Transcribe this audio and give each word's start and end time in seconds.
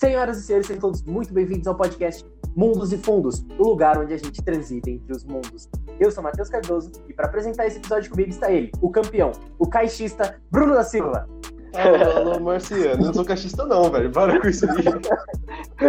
Senhoras 0.00 0.38
e 0.38 0.42
senhores, 0.44 0.66
sejam 0.66 0.80
todos 0.80 1.02
muito 1.02 1.30
bem-vindos 1.34 1.66
ao 1.66 1.74
podcast 1.74 2.24
Mundos 2.56 2.90
e 2.90 2.96
Fundos, 2.96 3.44
o 3.58 3.64
lugar 3.64 3.98
onde 3.98 4.14
a 4.14 4.16
gente 4.16 4.42
transita 4.42 4.88
entre 4.88 5.12
os 5.12 5.26
mundos. 5.26 5.68
Eu 6.00 6.10
sou 6.10 6.24
Matheus 6.24 6.48
Cardoso 6.48 6.90
e 7.06 7.12
para 7.12 7.26
apresentar 7.26 7.66
esse 7.66 7.76
episódio 7.76 8.10
comigo 8.10 8.30
está 8.30 8.50
ele, 8.50 8.72
o 8.80 8.90
campeão, 8.90 9.30
o 9.58 9.68
caixista 9.68 10.40
Bruno 10.50 10.72
da 10.72 10.84
Silva. 10.84 11.28
Alô, 11.74 12.30
alô, 12.30 12.40
Marciano. 12.40 13.02
Eu 13.02 13.08
não 13.08 13.12
sou 13.12 13.26
caixista, 13.26 13.66
não, 13.66 13.90
velho. 13.90 14.10
Para 14.10 14.40
com 14.40 14.48
isso 14.48 14.64
aí. 14.70 14.86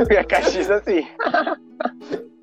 É 0.09 0.23
caixista 0.25 0.83
sim. 0.83 1.07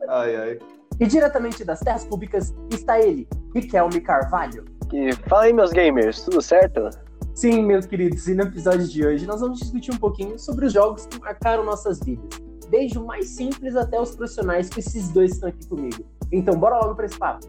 Ai, 0.09 0.37
ai. 0.37 0.59
E 0.99 1.07
diretamente 1.07 1.67
das 1.67 1.81
terras 1.81 2.07
públicas 2.07 2.55
está 2.73 2.99
ele, 2.99 3.29
Riquelme 3.55 4.01
Carvalho. 4.01 4.65
E 4.91 5.13
fala 5.29 5.43
aí, 5.43 5.53
meus 5.53 5.71
gamers, 5.71 6.23
tudo 6.23 6.41
certo? 6.41 6.89
Sim, 7.39 7.63
meus 7.63 7.87
queridos, 7.87 8.27
e 8.27 8.35
no 8.35 8.43
episódio 8.43 8.85
de 8.89 9.07
hoje 9.07 9.25
nós 9.25 9.41
vamos 9.41 9.61
discutir 9.61 9.93
um 9.93 9.97
pouquinho 9.97 10.37
sobre 10.41 10.67
os 10.67 10.73
jogos 10.73 11.07
que 11.07 11.21
marcaram 11.21 11.63
nossas 11.63 12.01
vidas. 12.01 12.29
Desde 12.69 12.99
o 12.99 13.07
mais 13.07 13.29
simples 13.29 13.77
até 13.77 14.01
os 14.01 14.17
profissionais, 14.17 14.69
que 14.69 14.81
esses 14.81 15.09
dois 15.11 15.35
estão 15.35 15.49
aqui 15.49 15.65
comigo. 15.69 16.05
Então, 16.33 16.59
bora 16.59 16.81
logo 16.81 16.97
para 16.97 17.07
esse 17.07 17.17
papo. 17.17 17.47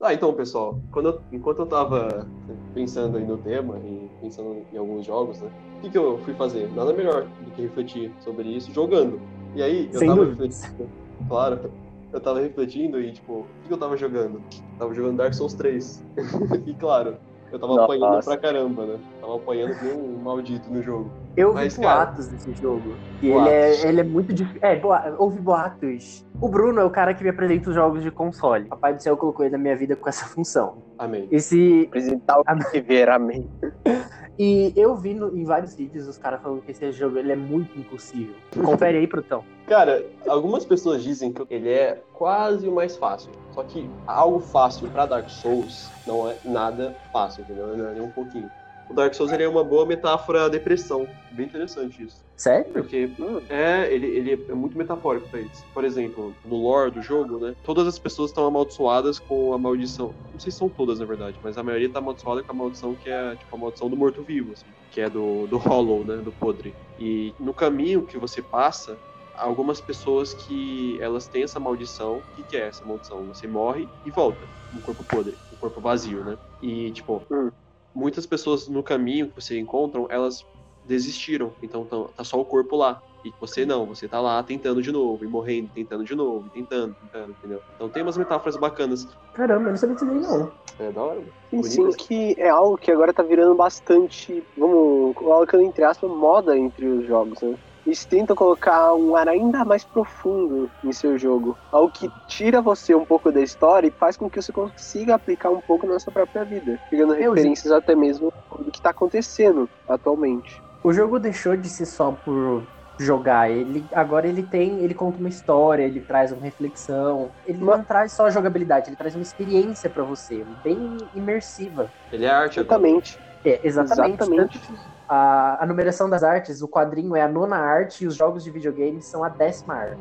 Ah, 0.00 0.14
então, 0.14 0.32
pessoal, 0.32 0.78
quando 0.92 1.08
eu- 1.08 1.20
enquanto 1.32 1.58
eu 1.58 1.66
tava 1.66 2.24
pensando 2.72 3.18
aí 3.18 3.26
no 3.26 3.36
tema 3.38 3.78
e 3.84 4.08
pensando 4.20 4.64
em 4.72 4.76
alguns 4.78 5.04
jogos, 5.04 5.40
né? 5.40 5.50
O 5.78 5.80
que, 5.80 5.90
que 5.90 5.98
eu 5.98 6.18
fui 6.18 6.34
fazer? 6.34 6.70
Nada 6.72 6.92
melhor 6.92 7.24
do 7.44 7.50
que 7.50 7.62
refletir 7.62 8.12
sobre 8.20 8.48
isso 8.48 8.72
jogando. 8.72 9.20
E 9.56 9.62
aí, 9.62 9.88
eu 9.92 9.98
Sem 9.98 10.08
tava 10.08 10.24
dúvidas. 10.24 10.62
refletindo, 10.62 10.88
claro, 11.28 11.72
eu 12.12 12.20
tava 12.20 12.38
refletindo 12.40 13.00
e, 13.00 13.12
tipo, 13.12 13.40
o 13.40 13.46
que, 13.62 13.68
que 13.68 13.74
eu 13.74 13.78
tava 13.78 13.96
jogando? 13.96 14.40
Tava 14.78 14.94
jogando 14.94 15.16
Dark 15.16 15.34
Souls 15.34 15.54
3. 15.54 16.04
e, 16.64 16.74
claro, 16.74 17.16
eu 17.50 17.58
tava 17.58 17.72
Nossa. 17.74 17.84
apanhando 17.84 18.24
pra 18.24 18.36
caramba, 18.36 18.86
né? 18.86 18.98
Tava 19.20 19.34
apanhando 19.36 19.74
nem 19.82 19.94
um 19.94 20.16
maldito 20.22 20.70
no 20.70 20.80
jogo. 20.80 21.10
Eu 21.36 21.48
ouvi 21.48 21.60
Mas, 21.62 21.76
cara- 21.76 22.04
boatos 22.06 22.28
desse 22.28 22.52
jogo. 22.54 22.94
E 23.22 23.30
ele 23.30 23.48
é, 23.48 23.88
ele 23.88 24.00
é 24.00 24.04
muito 24.04 24.32
difícil. 24.32 24.60
É, 24.62 24.76
boa... 24.76 25.16
houve 25.18 25.40
boatos. 25.40 26.24
O 26.40 26.48
Bruno 26.48 26.80
é 26.80 26.84
o 26.84 26.90
cara 26.90 27.14
que 27.14 27.22
me 27.24 27.30
apresenta 27.30 27.68
os 27.68 27.74
jogos 27.74 28.02
de 28.02 28.10
console. 28.12 28.66
Papai 28.66 28.94
do 28.94 29.02
céu 29.02 29.16
colocou 29.16 29.44
ele 29.44 29.52
na 29.52 29.58
minha 29.58 29.76
vida 29.76 29.96
com 29.96 30.08
essa 30.08 30.24
função. 30.26 30.78
Amém. 30.96 31.26
Esse. 31.32 31.84
Apresentar 31.88 32.38
o 32.40 32.70
que 32.70 32.80
ver, 32.80 33.08
amém. 33.08 33.48
E 34.40 34.72
eu 34.76 34.94
vi 34.94 35.14
no- 35.14 35.36
em 35.36 35.42
vários 35.42 35.74
vídeos 35.74 36.06
os 36.06 36.16
caras 36.16 36.40
falando 36.40 36.62
que 36.62 36.70
esse 36.70 36.92
jogo 36.92 37.18
ele 37.18 37.32
é 37.32 37.34
muito 37.34 37.76
impossível. 37.76 38.36
Confere 38.64 38.98
aí, 38.98 39.04
Prutão. 39.08 39.42
Cara, 39.66 40.06
algumas 40.28 40.64
pessoas 40.64 41.02
dizem 41.02 41.32
que 41.32 41.44
ele 41.52 41.68
é 41.68 42.00
quase 42.12 42.68
o 42.68 42.72
mais 42.72 42.96
fácil. 42.96 43.32
Só 43.50 43.64
que 43.64 43.90
algo 44.06 44.38
fácil 44.38 44.88
pra 44.90 45.06
Dark 45.06 45.28
Souls 45.28 45.90
não 46.06 46.30
é 46.30 46.36
nada 46.44 46.94
fácil, 47.12 47.42
entendeu? 47.42 47.76
Não 47.76 47.88
é 47.88 47.94
nem 47.94 48.00
um 48.02 48.12
pouquinho. 48.12 48.48
O 48.88 48.94
Dark 48.94 49.12
Souls 49.12 49.32
ele 49.32 49.42
é 49.42 49.48
uma 49.48 49.64
boa 49.64 49.84
metáfora 49.84 50.44
à 50.44 50.48
depressão. 50.48 51.08
Bem 51.32 51.46
interessante 51.46 52.04
isso. 52.04 52.24
Sério? 52.38 52.72
Porque 52.72 53.10
é, 53.48 53.92
ele, 53.92 54.06
ele 54.06 54.44
é 54.48 54.54
muito 54.54 54.78
metafórico 54.78 55.28
pra 55.28 55.40
isso. 55.40 55.66
Por 55.74 55.84
exemplo, 55.84 56.36
no 56.44 56.56
lore 56.56 56.92
do 56.92 57.02
jogo, 57.02 57.38
né? 57.40 57.52
Todas 57.64 57.86
as 57.86 57.98
pessoas 57.98 58.30
estão 58.30 58.46
amaldiçoadas 58.46 59.18
com 59.18 59.52
a 59.52 59.58
maldição. 59.58 60.14
Não 60.32 60.38
sei 60.38 60.52
se 60.52 60.58
são 60.58 60.68
todas, 60.68 61.00
na 61.00 61.06
verdade, 61.06 61.38
mas 61.42 61.56
a 61.58 61.62
maioria 61.64 61.90
tá 61.90 61.98
amaldiçoada 61.98 62.44
com 62.44 62.52
a 62.52 62.54
maldição 62.54 62.94
que 62.94 63.08
é, 63.08 63.36
tipo, 63.36 63.56
a 63.56 63.58
maldição 63.58 63.90
do 63.90 63.96
morto-vivo, 63.96 64.52
assim. 64.52 64.68
Que 64.90 65.00
é 65.00 65.10
do, 65.10 65.46
do 65.48 65.58
Hollow, 65.58 66.04
né? 66.04 66.18
Do 66.18 66.32
podre. 66.32 66.76
E 66.96 67.34
no 67.40 67.52
caminho 67.52 68.06
que 68.06 68.16
você 68.18 68.40
passa, 68.40 69.00
algumas 69.34 69.80
pessoas 69.80 70.32
que 70.34 70.96
elas 71.00 71.28
têm 71.28 71.42
essa 71.42 71.58
maldição. 71.58 72.18
O 72.18 72.22
que, 72.34 72.44
que 72.44 72.56
é 72.56 72.68
essa 72.68 72.84
maldição? 72.84 73.26
Você 73.26 73.46
morre 73.48 73.88
e 74.04 74.10
volta. 74.12 74.48
Um 74.72 74.80
corpo 74.80 75.04
podre, 75.04 75.36
um 75.52 75.56
corpo 75.56 75.80
vazio, 75.80 76.24
né? 76.24 76.36
E, 76.60 76.92
tipo, 76.92 77.24
Hum. 77.32 77.50
muitas 77.94 78.26
pessoas 78.26 78.68
no 78.68 78.82
caminho 78.82 79.28
que 79.28 79.40
você 79.40 79.58
encontram, 79.58 80.06
elas 80.10 80.44
desistiram. 80.88 81.54
Então 81.62 81.84
tão- 81.86 82.08
tá 82.08 82.24
só 82.24 82.38
o 82.40 82.44
corpo 82.44 82.76
lá. 82.76 83.00
E 83.24 83.34
você 83.38 83.66
não, 83.66 83.86
você 83.86 84.08
tá 84.08 84.20
lá 84.20 84.42
tentando 84.42 84.80
de 84.80 84.92
novo, 84.92 85.24
e 85.24 85.28
morrendo, 85.28 85.68
tentando 85.74 86.04
de 86.04 86.14
novo, 86.14 86.46
e 86.46 86.50
tentando, 86.50 86.94
tentando, 86.94 87.32
entendeu? 87.32 87.60
Então 87.74 87.90
tem 87.90 88.02
umas 88.02 88.16
metáforas 88.16 88.56
bacanas. 88.56 89.06
Caramba, 89.32 89.64
eu 89.64 89.70
não 89.70 89.76
sabia 89.76 89.94
disso 89.96 90.06
daí, 90.06 90.20
não. 90.20 90.52
É 90.78 90.92
da 90.92 91.02
hora. 91.02 91.24
Sim, 91.50 91.62
sim, 91.64 91.90
que 91.92 92.34
é 92.38 92.48
algo 92.48 92.76
que 92.76 92.92
agora 92.92 93.12
tá 93.12 93.22
virando 93.22 93.54
bastante, 93.54 94.42
vamos, 94.56 95.14
colocando 95.14 95.62
entre 95.64 95.82
aspas, 95.82 96.08
moda 96.10 96.56
entre 96.56 96.86
os 96.86 97.06
jogos, 97.06 97.40
né? 97.42 97.54
Eles 97.86 98.04
tentam 98.04 98.36
colocar 98.36 98.94
um 98.94 99.16
ar 99.16 99.28
ainda 99.28 99.64
mais 99.64 99.82
profundo 99.82 100.70
em 100.84 100.92
seu 100.92 101.16
jogo. 101.16 101.58
Algo 101.72 101.90
que 101.90 102.12
tira 102.26 102.60
você 102.60 102.94
um 102.94 103.04
pouco 103.04 103.32
da 103.32 103.40
história 103.40 103.88
e 103.88 103.90
faz 103.98 104.14
com 104.14 104.28
que 104.28 104.40
você 104.40 104.52
consiga 104.52 105.14
aplicar 105.14 105.50
um 105.50 105.60
pouco 105.62 105.86
na 105.86 105.98
sua 105.98 106.12
própria 106.12 106.44
vida. 106.44 106.78
Pegando 106.90 107.14
referências 107.14 107.72
até 107.72 107.96
mesmo 107.96 108.30
do 108.58 108.70
que 108.70 108.82
tá 108.82 108.90
acontecendo 108.90 109.70
atualmente. 109.88 110.62
O 110.82 110.92
jogo 110.92 111.18
deixou 111.18 111.56
de 111.56 111.68
ser 111.68 111.86
só 111.86 112.12
por 112.12 112.66
jogar. 112.98 113.50
Ele 113.50 113.84
agora 113.92 114.26
ele 114.26 114.42
tem, 114.42 114.80
ele 114.80 114.94
conta 114.94 115.18
uma 115.18 115.28
história, 115.28 115.82
ele 115.82 116.00
traz 116.00 116.32
uma 116.32 116.42
reflexão. 116.42 117.30
Ele 117.46 117.58
não 117.58 117.82
traz 117.82 118.12
só 118.12 118.30
jogabilidade, 118.30 118.88
ele 118.88 118.96
traz 118.96 119.14
uma 119.14 119.22
experiência 119.22 119.88
pra 119.88 120.02
você, 120.02 120.44
bem 120.62 120.96
imersiva. 121.14 121.90
Ele 122.12 122.24
é 122.24 122.30
arte 122.30 122.60
agora. 122.60 122.80
Exatamente. 122.80 123.18
É, 123.44 123.60
exatamente. 123.62 124.22
Exatamente. 124.22 124.60
A, 125.08 125.62
a 125.62 125.66
numeração 125.66 126.10
das 126.10 126.22
artes, 126.22 126.60
o 126.60 126.68
quadrinho 126.68 127.16
é 127.16 127.22
a 127.22 127.28
nona 127.28 127.56
arte 127.56 128.04
e 128.04 128.06
os 128.06 128.14
jogos 128.14 128.44
de 128.44 128.50
videogame 128.50 129.00
são 129.00 129.24
a 129.24 129.28
décima 129.28 129.74
arte. 129.74 130.00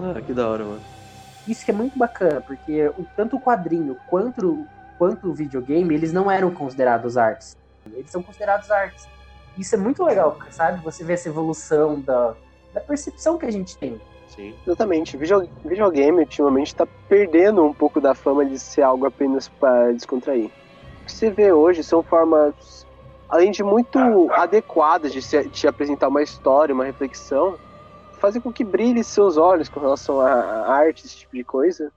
Ah, 0.00 0.20
que 0.20 0.32
da 0.32 0.48
hora, 0.48 0.64
mano. 0.64 0.80
Isso 1.46 1.64
que 1.64 1.70
é 1.70 1.74
muito 1.74 1.98
bacana, 1.98 2.40
porque 2.40 2.88
o, 2.96 3.04
tanto 3.16 3.36
o 3.36 3.40
quadrinho 3.40 3.96
quanto, 4.08 4.64
quanto 4.96 5.28
o 5.28 5.34
videogame, 5.34 5.94
eles 5.94 6.12
não 6.12 6.30
eram 6.30 6.50
considerados 6.50 7.16
artes. 7.16 7.56
Eles 7.92 8.10
são 8.10 8.22
considerados 8.22 8.70
artes. 8.70 9.06
Isso 9.58 9.74
é 9.74 9.78
muito 9.78 10.02
legal, 10.04 10.38
sabe? 10.50 10.82
Você 10.82 11.04
vê 11.04 11.12
essa 11.14 11.28
evolução 11.28 12.00
da, 12.00 12.34
da 12.72 12.80
percepção 12.80 13.36
que 13.38 13.46
a 13.46 13.50
gente 13.50 13.76
tem. 13.78 14.00
Sim. 14.28 14.54
Exatamente. 14.66 15.16
Video- 15.16 15.48
videogame 15.64 16.20
ultimamente 16.20 16.74
tá 16.74 16.86
perdendo 17.08 17.62
um 17.62 17.74
pouco 17.74 18.00
da 18.00 18.14
fama 18.14 18.44
de 18.46 18.58
ser 18.58 18.82
algo 18.82 19.04
apenas 19.06 19.48
para 19.48 19.92
descontrair. 19.92 20.46
O 21.02 21.04
que 21.04 21.12
você 21.12 21.30
vê 21.30 21.52
hoje 21.52 21.84
são 21.84 22.02
formas, 22.02 22.86
além 23.28 23.50
de 23.50 23.62
muito 23.62 23.98
adequadas 24.32 25.12
de 25.12 25.20
se- 25.20 25.48
te 25.50 25.66
apresentar 25.68 26.08
uma 26.08 26.22
história, 26.22 26.74
uma 26.74 26.84
reflexão, 26.84 27.58
fazer 28.18 28.40
com 28.40 28.50
que 28.52 28.64
brilhe 28.64 29.04
seus 29.04 29.36
olhos 29.36 29.68
com 29.68 29.80
relação 29.80 30.20
à 30.20 30.32
à 30.32 30.72
arte, 30.76 31.04
esse 31.04 31.16
tipo 31.18 31.36
de 31.36 31.44
coisa. 31.44 31.92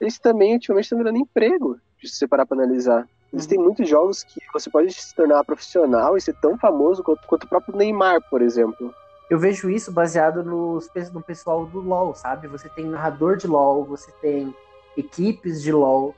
Eles 0.00 0.18
também 0.18 0.52
ultimamente 0.52 0.84
estão 0.84 0.98
virando 0.98 1.18
emprego, 1.18 1.76
se 2.00 2.08
você 2.08 2.28
parar 2.28 2.44
para 2.46 2.56
analisar. 2.58 3.08
Existem 3.34 3.58
muitos 3.58 3.88
jogos 3.88 4.22
que 4.22 4.40
você 4.52 4.70
pode 4.70 4.92
se 4.92 5.14
tornar 5.14 5.44
profissional 5.44 6.16
e 6.16 6.20
ser 6.20 6.34
tão 6.34 6.56
famoso 6.56 7.02
quanto, 7.02 7.26
quanto 7.26 7.44
o 7.44 7.48
próprio 7.48 7.76
Neymar, 7.76 8.20
por 8.30 8.40
exemplo. 8.40 8.94
Eu 9.28 9.38
vejo 9.38 9.68
isso 9.70 9.90
baseado 9.90 10.44
nos, 10.44 10.88
pe- 10.88 11.10
no 11.12 11.20
pessoal 11.22 11.64
do 11.66 11.80
LoL, 11.80 12.14
sabe? 12.14 12.46
Você 12.48 12.68
tem 12.68 12.84
narrador 12.84 13.36
de 13.36 13.46
LoL, 13.46 13.84
você 13.84 14.12
tem 14.20 14.54
equipes 14.96 15.62
de 15.62 15.72
LoL. 15.72 16.14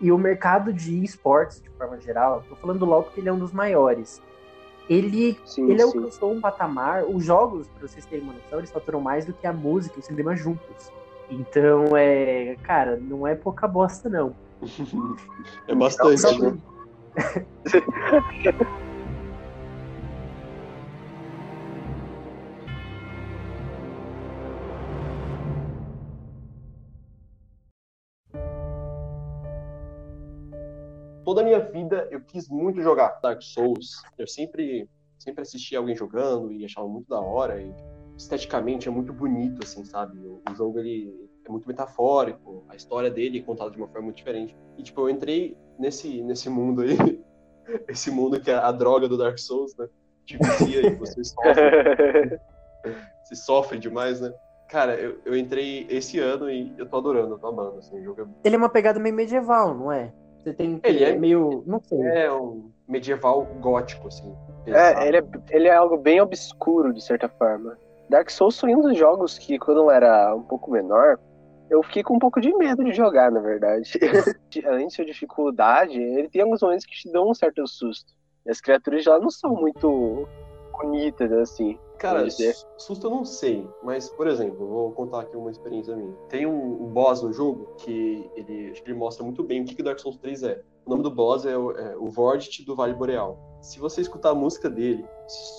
E 0.00 0.12
o 0.12 0.18
mercado 0.18 0.72
de 0.72 1.02
esportes, 1.02 1.60
de 1.60 1.70
forma 1.70 1.98
geral, 2.00 2.44
tô 2.48 2.54
falando 2.56 2.78
do 2.78 2.84
LoL 2.86 3.02
porque 3.02 3.20
ele 3.20 3.28
é 3.28 3.32
um 3.32 3.38
dos 3.38 3.52
maiores. 3.52 4.22
Ele 4.88 5.38
Sim, 5.44 5.68
ele 5.70 5.82
sim. 5.82 5.98
alcançou 5.98 6.32
um 6.32 6.40
patamar. 6.40 7.04
Os 7.04 7.24
jogos, 7.24 7.66
pra 7.68 7.88
vocês 7.88 8.06
terem 8.06 8.22
uma 8.24 8.34
noção, 8.34 8.58
eles 8.58 8.70
faturam 8.70 9.00
mais 9.00 9.24
do 9.24 9.32
que 9.32 9.46
a 9.46 9.52
música 9.52 9.96
e 9.96 10.00
o 10.00 10.02
cinema 10.02 10.36
juntos. 10.36 10.92
Então, 11.28 11.96
é. 11.96 12.56
Cara, 12.62 12.96
não 12.96 13.26
é 13.26 13.34
pouca 13.34 13.66
bosta, 13.66 14.08
não. 14.08 14.34
É 15.68 15.74
bastante, 15.74 16.40
né? 16.40 16.58
Toda 31.24 31.40
a 31.40 31.44
minha 31.44 31.58
vida 31.58 32.08
eu 32.10 32.20
quis 32.20 32.48
muito 32.48 32.80
jogar 32.80 33.18
Dark 33.20 33.42
Souls. 33.42 34.00
Eu 34.16 34.26
sempre, 34.26 34.88
sempre 35.18 35.42
assisti 35.42 35.74
alguém 35.74 35.96
jogando 35.96 36.52
e 36.52 36.64
achava 36.64 36.88
muito 36.88 37.08
da 37.08 37.20
hora. 37.20 37.60
E 37.60 37.74
esteticamente 38.16 38.88
é 38.88 38.90
muito 38.90 39.12
bonito, 39.12 39.60
assim, 39.62 39.84
sabe? 39.84 40.18
O, 40.20 40.40
o 40.48 40.54
jogo 40.54 40.78
ele 40.78 41.28
é 41.48 41.50
muito 41.50 41.66
metafórico, 41.66 42.64
a 42.68 42.76
história 42.76 43.10
dele 43.10 43.38
é 43.38 43.42
contada 43.42 43.70
de 43.70 43.76
uma 43.78 43.86
forma 43.86 44.06
muito 44.06 44.16
diferente. 44.16 44.56
E 44.76 44.82
tipo, 44.82 45.00
eu 45.02 45.10
entrei 45.10 45.56
nesse, 45.78 46.22
nesse 46.22 46.48
mundo 46.48 46.82
aí, 46.82 46.96
esse 47.88 48.10
mundo 48.10 48.40
que 48.40 48.50
é 48.50 48.54
a 48.54 48.72
droga 48.72 49.08
do 49.08 49.16
Dark 49.16 49.38
Souls, 49.38 49.76
né? 49.76 49.88
Te 50.24 50.36
vicia 50.36 50.86
e 50.86 50.94
você 50.94 51.22
sofre, 51.24 52.40
você 53.24 53.34
sofre 53.36 53.78
demais, 53.78 54.20
né? 54.20 54.32
Cara, 54.68 54.96
eu, 54.96 55.18
eu 55.24 55.36
entrei 55.36 55.86
esse 55.88 56.18
ano 56.18 56.50
e 56.50 56.74
eu 56.76 56.86
tô 56.86 56.96
adorando, 56.96 57.34
eu 57.34 57.38
tô 57.38 57.46
amando, 57.46 57.78
assim, 57.78 58.00
o 58.00 58.04
jogo 58.04 58.22
é 58.22 58.26
Ele 58.44 58.56
é 58.56 58.58
uma 58.58 58.68
pegada 58.68 58.98
meio 58.98 59.14
medieval, 59.14 59.72
não 59.74 59.92
é? 59.92 60.12
Você 60.38 60.52
tem. 60.52 60.80
Ele 60.82 61.04
é- 61.04 61.16
meio. 61.16 61.62
Não 61.66 61.80
sei. 61.80 62.00
É 62.00 62.32
um 62.32 62.70
medieval 62.88 63.44
gótico, 63.60 64.08
assim. 64.08 64.34
É, 64.66 65.06
ele 65.06 65.18
é, 65.18 65.24
ele 65.50 65.68
é 65.68 65.74
algo 65.74 65.96
bem 65.96 66.20
obscuro, 66.20 66.92
de 66.92 67.00
certa 67.00 67.28
forma. 67.28 67.78
Dark 68.08 68.30
Souls 68.30 68.58
foi 68.58 68.74
um 68.74 68.80
dos 68.80 68.96
jogos 68.96 69.38
que, 69.38 69.58
quando 69.58 69.82
eu 69.82 69.90
era 69.90 70.34
um 70.34 70.42
pouco 70.42 70.70
menor, 70.70 71.18
eu 71.68 71.82
fiquei 71.82 72.02
com 72.02 72.14
um 72.14 72.18
pouco 72.18 72.40
de 72.40 72.52
medo 72.56 72.84
de 72.84 72.92
jogar, 72.92 73.30
na 73.30 73.40
verdade. 73.40 73.90
Além 74.64 74.86
de 74.88 74.94
sua 74.94 75.04
dificuldade, 75.04 76.00
ele 76.00 76.28
tem 76.28 76.42
alguns 76.42 76.60
momentos 76.60 76.86
que 76.86 76.94
te 76.94 77.10
dão 77.10 77.30
um 77.30 77.34
certo 77.34 77.66
susto. 77.66 78.12
E 78.44 78.50
as 78.50 78.60
criaturas 78.60 79.04
já 79.04 79.18
não 79.18 79.30
são 79.30 79.54
muito 79.54 80.28
bonitas, 80.72 81.32
assim. 81.32 81.78
Cara, 81.98 82.28
susto 82.76 83.06
eu 83.06 83.10
não 83.10 83.24
sei, 83.24 83.66
mas, 83.82 84.08
por 84.10 84.26
exemplo, 84.26 84.66
vou 84.66 84.92
contar 84.92 85.22
aqui 85.22 85.36
uma 85.36 85.50
experiência 85.50 85.96
minha. 85.96 86.12
Tem 86.28 86.46
um, 86.46 86.84
um 86.84 86.88
boss 86.88 87.22
no 87.22 87.32
jogo 87.32 87.74
que 87.78 88.30
ele, 88.36 88.70
acho 88.70 88.82
que 88.82 88.90
ele 88.90 88.98
mostra 88.98 89.24
muito 89.24 89.42
bem 89.42 89.62
o 89.62 89.64
que, 89.64 89.74
que 89.74 89.82
Dark 89.82 89.98
Souls 89.98 90.18
3 90.18 90.42
é. 90.42 90.62
O 90.86 90.90
nome 90.90 91.02
do 91.02 91.10
boss 91.10 91.44
é 91.44 91.58
o, 91.58 91.72
é 91.72 91.96
o 91.96 92.06
Vordt 92.06 92.64
do 92.64 92.76
Vale 92.76 92.94
Boreal. 92.94 93.58
Se 93.60 93.80
você 93.80 94.00
escutar 94.00 94.30
a 94.30 94.34
música 94.34 94.70
dele, 94.70 95.04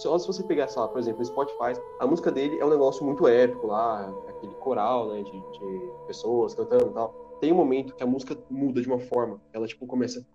só 0.01 0.17
se 0.17 0.25
você 0.25 0.41
pegar, 0.41 0.69
sei 0.69 0.81
lá, 0.81 0.87
por 0.87 0.99
exemplo, 0.99 1.19
no 1.19 1.25
Spotify, 1.25 1.77
a 1.99 2.07
música 2.07 2.31
dele 2.31 2.57
é 2.57 2.65
um 2.65 2.69
negócio 2.69 3.05
muito 3.05 3.27
épico 3.27 3.67
lá, 3.67 4.09
aquele 4.29 4.53
coral, 4.55 5.09
né, 5.09 5.21
de, 5.23 5.31
de 5.31 5.91
pessoas 6.07 6.55
cantando 6.55 6.91
e 6.91 6.93
tal. 6.93 7.13
Tem 7.41 7.51
um 7.51 7.57
momento 7.57 7.93
que 7.93 8.01
a 8.01 8.07
música 8.07 8.37
muda 8.49 8.81
de 8.81 8.87
uma 8.87 8.99
forma, 8.99 9.41
ela, 9.51 9.67
tipo, 9.67 9.85
começa 9.85 10.25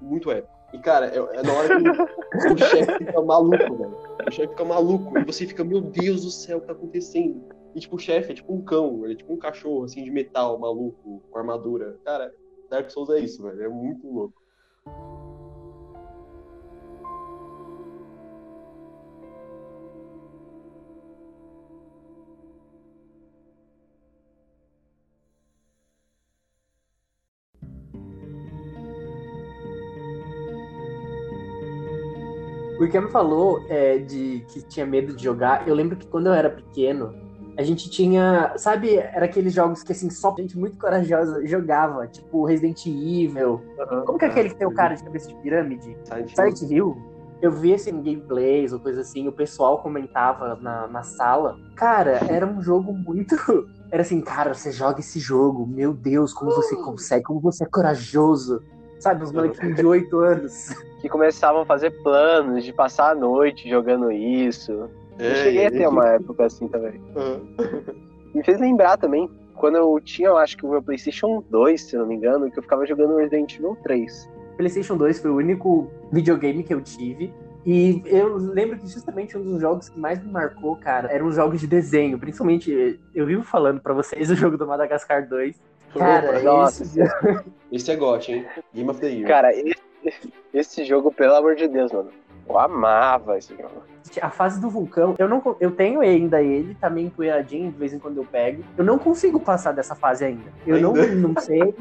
muito 0.00 0.30
épico. 0.30 0.54
E, 0.72 0.78
cara, 0.78 1.06
é, 1.06 1.16
é 1.16 1.42
na 1.42 1.52
hora 1.52 1.68
que 1.68 2.52
o 2.52 2.56
chefe 2.64 2.98
fica 2.98 3.20
maluco, 3.20 3.56
velho. 3.56 3.96
O 4.24 4.30
chefe 4.30 4.48
fica 4.48 4.64
maluco. 4.64 5.18
E 5.18 5.24
você 5.24 5.46
fica, 5.48 5.64
meu 5.64 5.80
Deus 5.80 6.22
do 6.22 6.30
céu, 6.30 6.58
o 6.58 6.60
que 6.60 6.68
tá 6.68 6.72
acontecendo? 6.72 7.42
E, 7.74 7.80
tipo, 7.80 7.96
o 7.96 7.98
chefe 7.98 8.30
é 8.30 8.34
tipo 8.34 8.54
um 8.54 8.62
cão, 8.62 9.04
ele 9.04 9.14
é 9.14 9.16
tipo 9.16 9.32
um 9.32 9.36
cachorro, 9.36 9.84
assim, 9.84 10.04
de 10.04 10.10
metal, 10.10 10.58
maluco, 10.58 11.22
com 11.28 11.38
armadura. 11.38 11.98
Cara, 12.04 12.32
Dark 12.72 12.90
Souls 12.90 13.10
é 13.10 13.20
isso, 13.20 13.42
velho. 13.42 13.62
É 13.64 13.68
muito 13.68 14.10
louco. 14.10 14.40
O 32.80 32.84
Icam 32.84 33.06
falou 33.10 33.64
é, 33.68 33.98
de 33.98 34.44
que 34.48 34.66
tinha 34.66 34.86
medo 34.86 35.14
de 35.14 35.22
jogar. 35.22 35.68
Eu 35.68 35.74
lembro 35.74 35.96
que 35.96 36.06
quando 36.06 36.28
eu 36.28 36.32
era 36.32 36.48
pequeno, 36.48 37.21
a 37.56 37.62
gente 37.62 37.90
tinha. 37.90 38.54
Sabe, 38.56 38.96
era 38.96 39.26
aqueles 39.26 39.52
jogos 39.52 39.82
que 39.82 39.92
assim, 39.92 40.10
só 40.10 40.34
gente 40.36 40.58
muito 40.58 40.78
corajosa 40.78 41.46
jogava, 41.46 42.06
tipo 42.06 42.44
Resident 42.44 42.86
Evil. 42.86 43.60
Uhum. 43.78 44.04
Como 44.04 44.18
que 44.18 44.24
é 44.24 44.28
aquele 44.28 44.48
que 44.50 44.56
tem 44.56 44.66
o 44.66 44.74
cara 44.74 44.94
de 44.94 45.04
cabeça 45.04 45.28
de 45.28 45.34
pirâmide? 45.36 45.96
Silent 46.04 46.62
Hill. 46.62 46.96
Eu 47.40 47.50
vi 47.50 47.74
assim, 47.74 47.90
gameplays 47.90 48.72
ou 48.72 48.78
coisa 48.78 49.00
assim, 49.00 49.26
o 49.26 49.32
pessoal 49.32 49.78
comentava 49.78 50.56
na, 50.60 50.86
na 50.86 51.02
sala. 51.02 51.58
Cara, 51.74 52.20
era 52.28 52.46
um 52.46 52.62
jogo 52.62 52.92
muito. 52.92 53.36
Era 53.90 54.00
assim, 54.00 54.22
cara, 54.22 54.54
você 54.54 54.72
joga 54.72 55.00
esse 55.00 55.20
jogo, 55.20 55.66
meu 55.66 55.92
Deus, 55.92 56.32
como 56.32 56.50
você 56.50 56.74
uh! 56.74 56.82
consegue, 56.82 57.24
como 57.24 57.38
você 57.40 57.64
é 57.64 57.66
corajoso. 57.66 58.62
Sabe, 58.98 59.22
uns 59.22 59.32
molequinhos 59.32 59.76
de 59.76 59.84
8 59.84 60.18
anos. 60.18 60.68
Que 61.02 61.10
começavam 61.10 61.60
a 61.60 61.66
fazer 61.66 61.90
planos 62.02 62.64
de 62.64 62.72
passar 62.72 63.10
a 63.10 63.14
noite 63.14 63.68
jogando 63.68 64.10
isso. 64.10 64.88
É, 65.22 65.30
eu 65.30 65.36
cheguei 65.36 65.66
a 65.66 65.70
ter 65.70 65.88
uma 65.88 66.08
época 66.08 66.46
assim 66.46 66.68
também. 66.68 67.00
Uhum. 67.14 67.54
Me 68.34 68.42
fez 68.42 68.58
lembrar 68.58 68.96
também, 68.96 69.30
quando 69.54 69.76
eu 69.76 70.00
tinha, 70.00 70.28
eu 70.28 70.36
acho 70.36 70.56
que 70.56 70.66
o 70.66 70.70
meu 70.70 70.82
PlayStation 70.82 71.44
2, 71.50 71.80
se 71.80 71.96
não 71.96 72.06
me 72.06 72.14
engano, 72.14 72.50
que 72.50 72.58
eu 72.58 72.62
ficava 72.62 72.84
jogando 72.86 73.16
Resident 73.16 73.54
Evil 73.54 73.76
3. 73.82 74.28
PlayStation 74.56 74.96
2 74.96 75.20
foi 75.20 75.30
o 75.30 75.36
único 75.36 75.90
videogame 76.10 76.62
que 76.62 76.74
eu 76.74 76.80
tive. 76.80 77.32
E 77.64 78.02
eu 78.06 78.36
lembro 78.36 78.76
que 78.76 78.88
justamente 78.88 79.38
um 79.38 79.44
dos 79.44 79.60
jogos 79.60 79.88
que 79.88 79.98
mais 79.98 80.20
me 80.22 80.30
marcou, 80.30 80.74
cara, 80.76 81.12
eram 81.12 81.26
os 81.26 81.36
jogos 81.36 81.60
de 81.60 81.66
desenho. 81.66 82.18
Principalmente, 82.18 82.98
eu 83.14 83.24
vivo 83.24 83.44
falando 83.44 83.80
para 83.80 83.94
vocês 83.94 84.28
o 84.30 84.34
jogo 84.34 84.56
do 84.56 84.66
Madagascar 84.66 85.28
2. 85.28 85.56
Cara, 85.96 86.42
Nossa, 86.42 86.82
esse... 86.82 87.00
esse 87.70 87.90
é 87.92 87.96
GOT, 87.96 88.32
hein? 88.32 88.46
Game 88.74 88.90
of 88.90 88.98
the 88.98 89.08
Year. 89.08 89.28
Cara, 89.28 89.52
esse, 89.54 89.76
esse 90.52 90.84
jogo, 90.84 91.12
pelo 91.12 91.34
amor 91.34 91.54
de 91.54 91.68
Deus, 91.68 91.92
mano. 91.92 92.10
Eu 92.48 92.58
amava 92.58 93.38
esse 93.38 93.54
jogo. 93.56 93.82
A 94.20 94.30
fase 94.30 94.60
do 94.60 94.68
vulcão, 94.68 95.14
eu 95.18 95.28
não 95.28 95.56
eu 95.60 95.70
tenho 95.70 96.00
ainda 96.00 96.42
ele, 96.42 96.74
tá 96.74 96.90
meio 96.90 97.06
empoeiradinho, 97.06 97.70
de 97.70 97.78
vez 97.78 97.92
em 97.92 97.98
quando 97.98 98.16
eu 98.16 98.24
pego. 98.24 98.62
Eu 98.76 98.84
não 98.84 98.98
consigo 98.98 99.38
passar 99.38 99.72
dessa 99.72 99.94
fase 99.94 100.24
ainda. 100.24 100.52
Eu 100.66 100.76
ainda? 100.76 101.06
Não, 101.06 101.28
não 101.28 101.40
sei. 101.40 101.74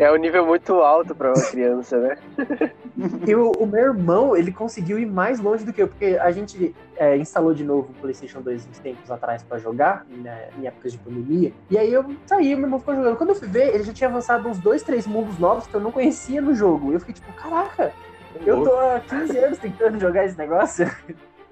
É 0.00 0.10
um 0.10 0.16
nível 0.16 0.46
muito 0.46 0.72
alto 0.80 1.14
para 1.14 1.28
uma 1.28 1.46
criança, 1.50 1.98
né? 1.98 2.16
e 3.28 3.34
o, 3.34 3.52
o, 3.52 3.66
meu 3.66 3.80
irmão, 3.80 4.34
ele 4.34 4.50
conseguiu 4.50 4.98
ir 4.98 5.04
mais 5.04 5.38
longe 5.38 5.62
do 5.62 5.74
que 5.74 5.82
eu, 5.82 5.88
porque 5.88 6.18
a 6.18 6.30
gente 6.30 6.74
é, 6.96 7.18
instalou 7.18 7.52
de 7.52 7.62
novo 7.62 7.90
o 7.90 8.00
PlayStation 8.00 8.40
2 8.40 8.66
uns 8.66 8.78
tempos 8.78 9.10
atrás 9.10 9.42
para 9.42 9.58
jogar, 9.58 10.06
né, 10.08 10.48
em 10.58 10.66
épocas 10.66 10.92
de 10.92 10.98
pandemia. 10.98 11.52
E 11.68 11.76
aí 11.76 11.92
eu 11.92 12.02
saí, 12.24 12.54
meu 12.54 12.64
irmão 12.64 12.78
ficou 12.78 12.94
jogando. 12.94 13.18
Quando 13.18 13.28
eu 13.28 13.34
fui 13.34 13.46
ver, 13.46 13.74
ele 13.74 13.84
já 13.84 13.92
tinha 13.92 14.08
avançado 14.08 14.48
uns 14.48 14.58
dois, 14.58 14.82
três 14.82 15.06
mundos 15.06 15.38
novos 15.38 15.66
que 15.66 15.74
eu 15.74 15.80
não 15.80 15.92
conhecia 15.92 16.40
no 16.40 16.54
jogo. 16.54 16.92
E 16.92 16.94
eu 16.94 17.00
fiquei 17.00 17.16
tipo, 17.16 17.30
caraca, 17.34 17.92
eu 18.44 18.64
tô 18.64 18.74
há 18.78 19.00
15 19.00 19.38
anos 19.38 19.58
tentando 19.58 19.98
jogar 19.98 20.24
esse 20.24 20.38
negócio. 20.38 20.90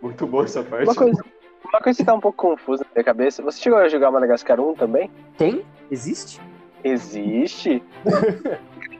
Muito 0.00 0.26
boa 0.26 0.44
essa 0.44 0.62
parte. 0.62 0.84
Uma 0.84 0.94
coisa, 0.94 1.24
uma 1.64 1.80
coisa 1.80 1.96
que 1.96 2.04
tá 2.04 2.14
um 2.14 2.20
pouco 2.20 2.48
confusa 2.50 2.84
na 2.84 2.90
minha 2.94 3.04
cabeça. 3.04 3.42
Você 3.42 3.60
chegou 3.60 3.78
a 3.78 3.88
jogar 3.88 4.10
Madagascar 4.10 4.60
1 4.60 4.74
também? 4.74 5.10
Tem? 5.36 5.64
Existe? 5.90 6.40
Existe? 6.84 7.82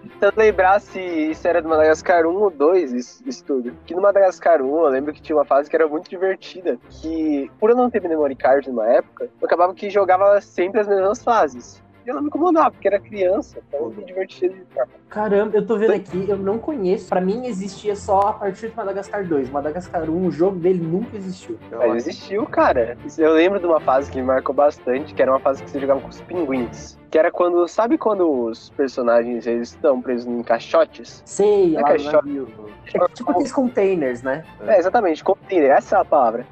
Tentando 0.03 0.39
lembrar 0.39 0.81
se 0.81 1.01
isso 1.01 1.47
era 1.47 1.63
do 1.63 1.69
Madagascar 1.69 2.27
1 2.27 2.35
ou 2.35 2.51
2, 2.51 2.93
isso, 2.93 3.23
isso 3.27 3.45
tudo. 3.45 3.73
Que 3.87 3.95
no 3.95 4.03
Madagascar 4.03 4.61
1 4.63 4.79
eu 4.85 4.89
lembro 4.89 5.13
que 5.13 5.23
tinha 5.23 5.37
uma 5.37 5.45
fase 5.45 5.71
que 5.71 5.77
era 5.77 5.87
muito 5.87 6.11
divertida. 6.11 6.79
Que, 6.89 7.51
por 7.61 7.71
eu 7.71 7.77
não 7.77 7.91
ter 7.91 8.03
memory 8.03 8.35
card 8.35 8.69
numa 8.69 8.87
época, 8.89 9.29
eu 9.41 9.47
acabava 9.47 9.75
que 9.75 9.91
jogava 9.91 10.41
sempre 10.41 10.81
as 10.81 10.89
mesmas 10.89 11.23
fases 11.23 11.83
eu 12.08 12.14
não 12.14 12.22
me 12.22 12.28
incomodava, 12.28 12.70
porque 12.70 12.88
era 12.88 12.99
criança, 12.99 13.60
então 13.69 13.90
me 13.90 14.05
divertia 14.05 14.49
de 14.49 14.64
forma. 14.72 14.93
Caramba, 15.08 15.56
eu 15.56 15.66
tô 15.66 15.76
vendo 15.76 15.93
aqui, 15.93 16.26
eu 16.28 16.37
não 16.37 16.58
conheço. 16.58 17.08
Pra 17.08 17.20
mim 17.20 17.46
existia 17.46 17.94
só 17.94 18.20
a 18.20 18.32
partir 18.32 18.70
de 18.70 18.76
Madagascar 18.76 19.26
2. 19.26 19.50
Madagascar 19.50 20.08
1, 20.08 20.26
o 20.26 20.31
jogo 20.31 20.58
dele 20.58 20.81
nunca 20.81 21.16
existiu. 21.16 21.58
Mas 21.70 22.06
existiu, 22.06 22.46
cara. 22.46 22.96
Eu 23.16 23.32
lembro 23.32 23.60
de 23.60 23.66
uma 23.66 23.81
fase 23.81 24.10
que 24.10 24.19
me 24.19 24.26
marcou 24.26 24.55
bastante, 24.55 25.14
que 25.14 25.20
era 25.20 25.31
uma 25.31 25.40
fase 25.40 25.62
que 25.62 25.70
você 25.70 25.81
jogava 25.81 26.00
com 26.00 26.08
os 26.08 26.20
pinguins. 26.22 26.98
Que 27.10 27.19
era 27.19 27.31
quando. 27.31 27.66
Sabe 27.69 27.96
quando 27.96 28.28
os 28.28 28.70
personagens 28.70 29.46
eles 29.46 29.70
estão 29.70 30.00
presos 30.00 30.27
em 30.27 30.43
caixotes? 30.43 31.22
Sei, 31.24 31.77
é 31.77 31.81
lá 31.81 31.88
caixote. 31.88 32.46
É 32.94 33.08
tipo 33.08 33.31
aqueles 33.31 33.53
containers, 33.53 34.22
né? 34.22 34.44
É, 34.67 34.79
exatamente, 34.79 35.22
container, 35.22 35.70
essa 35.70 35.96
é 35.96 36.00
a 36.00 36.05
palavra. 36.05 36.46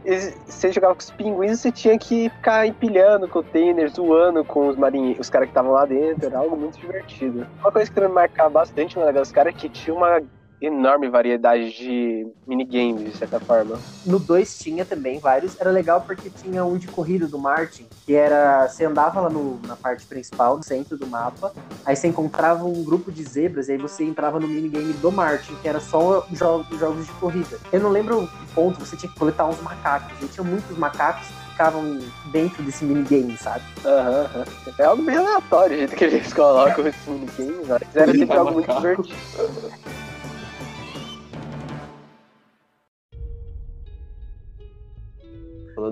Você 0.47 0.71
jogava 0.71 0.95
com 0.95 1.01
os 1.01 1.11
pinguins 1.11 1.61
você 1.61 1.73
tinha 1.73 1.99
que 1.99 2.29
ficar 2.29 2.67
empilhando 2.67 3.29
containers, 3.29 3.95
zoando 3.95 4.45
com 4.45 4.69
os 4.69 4.77
marinheiros, 4.77 5.21
os 5.21 5.31
caras 5.31 5.47
que 5.47 5.51
estavam 5.51 5.73
lá 5.73 5.85
dentro, 5.87 6.27
era 6.27 6.39
algo 6.39 6.57
muito 6.57 6.79
divertido. 6.79 7.47
Uma 7.61 7.73
coisa 7.73 7.89
que 7.89 7.95
também 7.95 8.11
me 8.11 8.15
marcava 8.15 8.51
bastante 8.51 8.97
no 8.97 9.03
Madagascar 9.03 9.47
é 9.47 9.53
que 9.53 9.69
tinha 9.69 9.97
uma 9.97 10.21
enorme 10.61 11.09
variedade 11.09 11.71
de 11.73 12.27
minigames, 12.47 13.13
de 13.13 13.19
certa 13.19 13.39
forma. 13.41 13.79
No 14.05 14.19
2 14.19 14.59
tinha 14.59 14.85
também 14.85 15.19
vários. 15.19 15.59
Era 15.61 15.71
legal 15.71 16.01
porque 16.03 16.31
tinha 16.31 16.65
um 16.65 16.77
de 16.77 16.89
corrida 16.89 17.27
do 17.27 17.39
Martin, 17.39 17.87
que 18.05 18.15
era. 18.15 18.69
Você 18.69 18.85
andava 18.85 19.21
lá 19.21 19.31
no, 19.31 19.61
na 19.67 19.77
parte 19.77 20.07
principal, 20.07 20.57
no 20.57 20.63
centro 20.63 20.97
do 20.97 21.07
mapa, 21.07 21.53
aí 21.85 21.95
você 21.95 22.09
encontrava 22.09 22.65
um 22.65 22.83
grupo 22.85 23.13
de 23.13 23.23
zebras, 23.25 23.69
e 23.69 23.73
aí 23.73 23.79
você 23.79 24.05
entrava 24.05 24.41
no 24.41 24.49
minigame 24.49 24.93
do 24.95 25.13
Martin, 25.13 25.55
que 25.61 25.69
era 25.69 25.81
só 25.81 26.27
jogos, 26.33 26.79
jogos 26.79 27.07
de 27.07 27.13
corrida. 27.13 27.59
Eu 27.73 27.81
não 27.81 27.91
lembro 27.91 28.25
o 28.25 28.29
ponto, 28.55 28.79
você 28.79 28.97
tinha 28.97 29.11
que 29.11 29.19
coletar 29.19 29.47
uns 29.47 29.61
macacos. 29.61 30.23
E 30.23 30.29
tinha 30.29 30.45
muitos 30.45 30.77
macacos 30.79 31.27
que 31.27 31.51
ficavam 31.51 31.99
dentro 32.33 32.63
desse 32.63 32.85
minigame, 32.85 33.37
sabe? 33.37 33.65
Aham, 33.85 34.31
uhum, 34.35 34.41
uhum. 34.41 34.75
É 34.79 34.85
algo 34.85 35.03
bem 35.03 35.17
aleatório 35.17 35.75
o 35.75 35.79
jeito 35.79 35.97
que 35.97 36.05
eles 36.05 36.33
colocam 36.35 36.87
esse 36.87 37.11
minigame, 37.11 37.65
mas 37.67 37.81
era 37.95 38.13
sempre 38.13 38.37
algo 38.37 38.53
muito 38.53 38.75
divertido. 38.75 39.17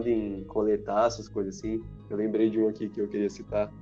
Falando 0.04 0.08
em 0.08 0.44
coletar 0.44 1.06
essas 1.06 1.28
coisas 1.28 1.56
assim, 1.56 1.82
eu 2.10 2.16
lembrei 2.16 2.50
de 2.50 2.60
um 2.60 2.68
aqui 2.68 2.88
que 2.88 3.00
eu 3.00 3.08
queria 3.08 3.30
citar. 3.30 3.72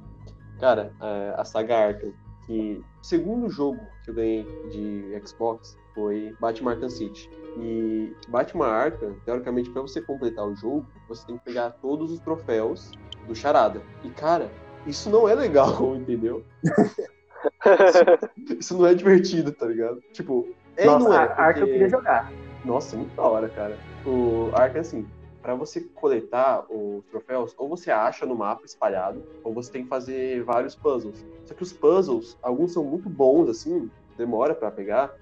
Cara, 0.61 0.93
a 1.37 1.45
saga 1.45 1.77
Arkham, 1.77 2.13
que 2.47 2.83
o 3.01 3.05
segundo 3.05 3.49
jogo 3.49 3.81
que 4.05 4.11
eu 4.11 4.15
ganhei 4.15 4.45
de 4.71 5.21
Xbox 5.27 5.77
foi 5.95 6.35
Batman 6.41 6.73
Arkham 6.73 6.89
City. 6.89 7.29
E 7.59 8.15
Batman 8.29 8.67
Arkham, 8.67 9.15
teoricamente, 9.25 9.71
para 9.71 9.83
você 9.83 10.01
completar 10.01 10.47
o 10.47 10.55
jogo, 10.55 10.87
você 11.09 11.27
tem 11.27 11.37
que 11.37 11.45
pegar 11.45 11.71
todos 11.71 12.13
os 12.13 12.21
troféus 12.21 12.93
do 13.27 13.35
Charada. 13.35 13.83
E, 14.05 14.11
cara, 14.11 14.51
isso 14.87 15.11
não 15.11 15.29
é 15.29 15.35
legal, 15.35 15.95
entendeu? 15.97 16.45
isso, 16.65 18.55
isso, 18.59 18.79
não 18.79 18.87
é 18.87 18.95
divertido, 18.95 19.53
tá 19.53 19.67
ligado? 19.67 20.01
Tipo, 20.13 20.49
é 20.77 20.87
Nossa, 20.87 21.09
não 21.09 21.15
é. 21.15 21.27
Porque... 21.27 21.41
Arkham 21.41 21.63
eu 21.63 21.73
queria 21.73 21.89
jogar. 21.89 22.33
Nossa, 22.65 22.97
muito 22.97 23.15
da 23.15 23.23
hora, 23.23 23.49
cara. 23.49 23.77
O 24.07 24.51
Arkham, 24.55 24.81
assim, 24.81 25.07
para 25.43 25.55
você 25.57 25.81
coletar 25.81 26.65
os 26.71 27.05
troféus, 27.07 27.53
ou 27.59 27.69
você 27.69 27.91
acha 27.91 28.25
no 28.25 28.35
mapa 28.37 28.65
espalhado, 28.65 29.23
ou 29.43 29.53
você 29.53 29.71
tem 29.73 29.83
que 29.83 29.89
fazer 29.89 30.43
vários 30.45 30.75
puzzles. 30.77 31.27
Só 31.45 31.53
que 31.55 31.63
os 31.65 31.73
puzzles, 31.73 32.39
alguns 32.41 32.73
são 32.73 32.85
muito 32.85 33.11
bons, 33.11 33.49
assim, 33.49 33.91
demora 34.17 34.55
para 34.55 34.71
pegar, 34.71 35.13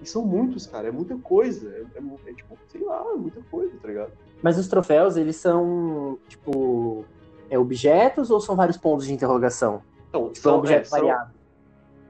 E 0.00 0.06
são 0.06 0.24
muitos, 0.24 0.64
cara, 0.64 0.86
é 0.88 0.92
muita 0.92 1.16
coisa. 1.18 1.68
É, 1.70 1.80
é, 1.80 2.30
é 2.30 2.32
tipo, 2.34 2.56
sei 2.68 2.84
lá, 2.84 3.04
é 3.14 3.16
muita 3.16 3.40
coisa, 3.50 3.76
tá 3.82 3.88
ligado? 3.88 4.12
Mas 4.40 4.56
os 4.56 4.68
troféus, 4.68 5.16
eles 5.16 5.34
são, 5.34 6.16
tipo, 6.28 7.04
é 7.50 7.58
objetos 7.58 8.30
ou 8.30 8.40
são 8.40 8.54
vários 8.54 8.76
pontos 8.76 9.06
de 9.06 9.12
interrogação? 9.12 9.82
Então, 10.08 10.26
São 10.34 10.34
são, 10.52 10.58
objetos 10.58 10.92
é, 10.92 10.96
são- 10.98 11.06
variados. 11.08 11.34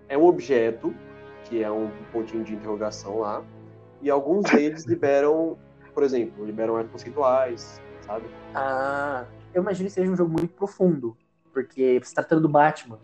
é 0.07 0.19
um 0.19 0.27
objeto, 0.27 0.95
que 1.45 1.63
é 1.63 1.71
um 1.71 1.89
pontinho 2.13 2.45
de 2.45 2.55
interrogação 2.55 3.21
lá, 3.21 3.43
e 4.03 4.11
alguns 4.11 4.45
deles 4.51 4.85
liberam, 4.87 5.57
por 5.99 6.05
exemplo, 6.05 6.47
liberam 6.47 6.77
artes 6.77 6.93
conceituais, 6.93 7.83
sabe? 8.07 8.31
Ah, 8.55 9.27
eu 9.53 9.61
imagino 9.63 9.89
que 9.89 9.95
seja 9.95 10.09
um 10.09 10.15
jogo 10.15 10.31
muito 10.33 10.55
profundo, 10.55 11.17
porque 11.53 12.01
se 12.05 12.15
tratando 12.15 12.43
do 12.43 12.49
Batman, 12.49 13.01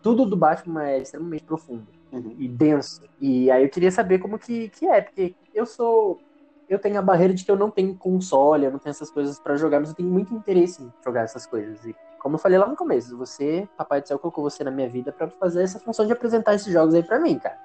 tudo 0.00 0.24
do 0.24 0.36
Batman 0.36 0.84
é 0.88 0.98
extremamente 1.00 1.42
profundo 1.42 1.88
Uhum. 2.12 2.36
e 2.38 2.46
denso. 2.46 3.02
E 3.20 3.50
aí 3.50 3.64
eu 3.64 3.68
queria 3.68 3.90
saber 3.90 4.20
como 4.20 4.38
que, 4.38 4.68
que 4.68 4.86
é, 4.86 5.00
porque 5.00 5.34
eu 5.52 5.66
sou. 5.66 6.20
Eu 6.68 6.78
tenho 6.78 6.96
a 7.00 7.02
barreira 7.02 7.34
de 7.34 7.44
que 7.44 7.50
eu 7.50 7.56
não 7.56 7.68
tenho 7.68 7.96
console, 7.96 8.64
eu 8.66 8.70
não 8.70 8.78
tenho 8.78 8.92
essas 8.92 9.10
coisas 9.10 9.40
pra 9.40 9.56
jogar, 9.56 9.80
mas 9.80 9.88
eu 9.88 9.96
tenho 9.96 10.08
muito 10.08 10.32
interesse 10.32 10.84
em 10.84 10.92
jogar 11.04 11.22
essas 11.22 11.46
coisas. 11.46 11.84
E 11.84 11.96
como 12.20 12.36
eu 12.36 12.38
falei 12.38 12.58
lá 12.58 12.68
no 12.68 12.76
começo, 12.76 13.18
você, 13.18 13.68
Papai 13.76 14.00
do 14.02 14.06
Céu, 14.06 14.20
colocou 14.20 14.44
você 14.48 14.62
na 14.62 14.70
minha 14.70 14.88
vida 14.88 15.10
pra 15.10 15.28
fazer 15.30 15.64
essa 15.64 15.80
função 15.80 16.06
de 16.06 16.12
apresentar 16.12 16.54
esses 16.54 16.72
jogos 16.72 16.94
aí 16.94 17.02
pra 17.02 17.18
mim, 17.18 17.40
cara. 17.40 17.58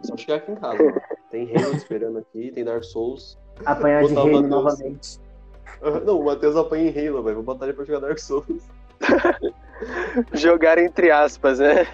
Só 0.00 0.16
chegar 0.16 0.36
aqui 0.36 0.52
em 0.52 0.54
casa. 0.54 0.82
mano. 0.82 1.02
Tem 1.30 1.54
Halo 1.54 1.72
esperando 1.76 2.16
aqui, 2.18 2.50
tem 2.50 2.64
Dark 2.64 2.82
Souls. 2.84 3.38
Apanhar 3.64 4.02
de 4.02 4.08
Botar 4.08 4.20
o 4.20 4.24
reino 4.24 4.42
Matheus. 4.42 4.64
novamente. 4.64 5.20
Não, 6.04 6.20
o 6.20 6.24
Matheus 6.24 6.56
apanha 6.56 6.90
em 6.90 7.08
Halo, 7.08 7.22
velho. 7.22 7.36
Vou 7.36 7.44
botar 7.44 7.66
ele 7.66 7.74
pra 7.74 7.84
jogar 7.84 8.00
Dark 8.00 8.18
Souls. 8.18 8.46
Jogar 10.32 10.78
entre 10.78 11.10
aspas, 11.10 11.58
né? 11.58 11.86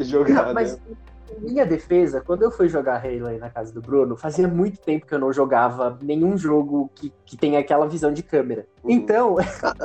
Jogar, 0.00 0.52
Mas, 0.52 0.76
né? 0.76 0.96
em 1.38 1.52
minha 1.52 1.64
defesa, 1.64 2.20
quando 2.20 2.42
eu 2.42 2.50
fui 2.50 2.68
jogar 2.68 3.04
Halo 3.04 3.26
aí 3.26 3.38
na 3.38 3.50
casa 3.50 3.72
do 3.72 3.80
Bruno, 3.80 4.16
fazia 4.16 4.48
muito 4.48 4.78
tempo 4.78 5.06
que 5.06 5.14
eu 5.14 5.18
não 5.18 5.32
jogava 5.32 5.96
nenhum 6.02 6.36
jogo 6.36 6.90
que, 6.94 7.12
que 7.24 7.36
tenha 7.36 7.60
aquela 7.60 7.86
visão 7.86 8.12
de 8.12 8.22
câmera. 8.22 8.66
Uhum. 8.82 8.90
Então, 8.90 9.36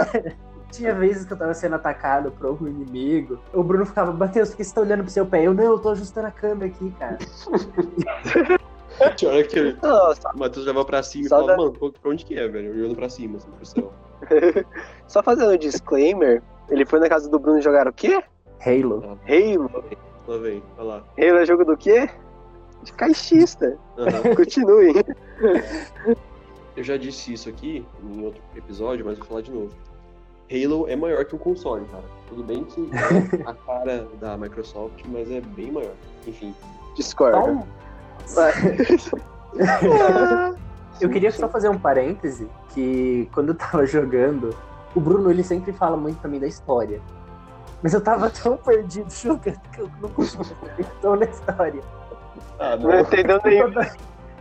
tinha 0.72 0.94
vezes 0.96 1.26
que 1.26 1.34
eu 1.34 1.38
tava 1.38 1.54
sendo 1.54 1.76
atacado 1.76 2.32
por 2.32 2.48
algum 2.48 2.68
inimigo, 2.68 3.40
o 3.54 3.64
Bruno 3.64 3.86
ficava, 3.86 4.12
Matheus, 4.12 4.50
por 4.50 4.58
que 4.58 4.64
você 4.64 4.74
tá 4.74 4.82
olhando 4.82 5.04
pro 5.04 5.12
seu 5.12 5.26
pé? 5.26 5.46
Eu, 5.46 5.54
não, 5.54 5.64
eu 5.64 5.80
tô 5.80 5.90
ajustando 5.90 6.28
a 6.28 6.32
câmera 6.32 6.68
aqui, 6.68 6.92
cara. 6.98 7.18
Tinha 9.16 9.32
hora 9.32 9.44
que 9.44 9.78
Nossa, 9.82 10.30
o 10.34 10.38
Matheus 10.40 10.66
leva 10.66 10.86
pra 10.86 11.02
cima 11.04 11.26
e 11.26 11.30
Só 11.30 11.38
fala, 11.40 11.48
da- 11.52 11.58
mano, 11.58 11.72
pra 11.74 12.12
onde 12.12 12.26
que 12.26 12.38
é, 12.38 12.48
velho? 12.48 12.72
Olhando 12.72 12.96
pra 12.96 13.10
cima, 13.10 13.38
assim, 13.38 13.50
pro 13.52 13.66
céu. 13.66 13.94
só 15.08 15.22
fazendo 15.24 15.52
um 15.52 15.58
disclaimer, 15.58 16.42
ele 16.70 16.86
foi 16.86 17.00
na 17.00 17.10
casa 17.10 17.30
do 17.30 17.40
Bruno 17.40 17.62
jogar 17.62 17.88
o 17.88 17.94
quê? 17.94 18.24
Halo. 18.66 19.18
Halo. 19.28 19.84
Lá 20.28 20.38
vem, 20.38 20.64
olha 20.78 20.88
lá. 20.88 21.04
Halo 21.18 21.38
é 21.40 21.46
jogo 21.46 21.66
do 21.66 21.76
quê? 21.76 22.10
De 22.84 22.94
caixista. 22.94 23.78
Aham. 23.98 24.34
Continue. 24.36 24.94
Eu 26.76 26.84
já 26.84 26.96
disse 26.98 27.34
isso 27.34 27.50
aqui 27.50 27.86
em 28.04 28.24
outro 28.26 28.42
episódio, 28.56 29.06
mas 29.06 29.18
vou 29.18 29.28
falar 29.28 29.42
de 29.42 29.52
novo. 29.52 29.72
Halo 30.52 30.88
é 30.88 30.96
maior 30.96 31.26
que 31.26 31.36
um 31.36 31.40
console, 31.40 31.86
cara. 31.86 32.04
Tudo 32.28 32.44
bem 32.44 32.64
que 32.66 32.90
é 32.94 33.50
a 33.50 33.54
cara 33.54 34.08
da 34.20 34.38
Microsoft, 34.38 35.02
mas 35.08 35.30
é 35.32 35.42
bem 35.42 35.72
maior. 35.72 35.94
Enfim. 36.28 36.54
Discord. 36.96 37.38
Só 37.38 37.52
um- 37.52 37.56
Vai. 37.58 37.68
Eu 41.00 41.10
queria 41.10 41.32
só 41.32 41.50
fazer 41.50 41.70
um 41.70 41.78
parêntese, 41.78 42.48
que 42.70 43.28
quando 43.34 43.50
eu 43.50 43.56
tava 43.56 43.86
jogando, 43.86 44.56
o 44.96 45.00
Bruno, 45.00 45.32
ele 45.32 45.44
sempre 45.44 45.74
fala 45.74 45.98
muito 45.98 46.20
pra 46.20 46.30
mim 46.30 46.40
da 46.40 46.48
história. 46.48 47.02
Mas 47.82 47.94
eu 47.94 48.02
tava 48.02 48.30
tão 48.30 48.58
perdido 48.58 49.12
jogando 49.12 49.60
que 49.74 49.82
eu 49.82 49.90
não 50.02 50.10
consigo 50.10 50.44
atenção 50.64 51.16
na 51.16 51.26
história. 51.26 51.82
Ah, 52.60 52.78
Não 52.78 53.00
entendeu 53.00 53.42
nenhum, 53.44 53.72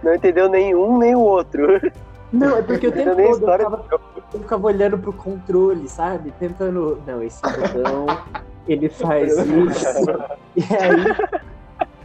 não 0.03 0.15
entendeu 0.15 0.49
nenhum 0.49 0.99
nem 0.99 1.15
o 1.15 1.21
outro. 1.21 1.81
Não, 2.31 2.57
é 2.59 2.63
porque 2.63 2.87
o 2.87 2.93
tempo 2.93 3.11
todo 3.17 3.25
eu 3.27 3.35
ficava, 3.35 3.85
eu 4.35 4.41
ficava 4.41 4.67
olhando 4.67 4.99
pro 4.99 5.13
controle, 5.13 5.89
sabe? 5.89 6.33
Tentando. 6.39 7.03
Não, 7.07 7.23
esse 7.23 7.41
botão, 7.43 8.07
ele 8.69 8.89
faz 8.91 9.33
isso. 9.39 10.11
E 10.55 10.63
aí. 10.63 11.40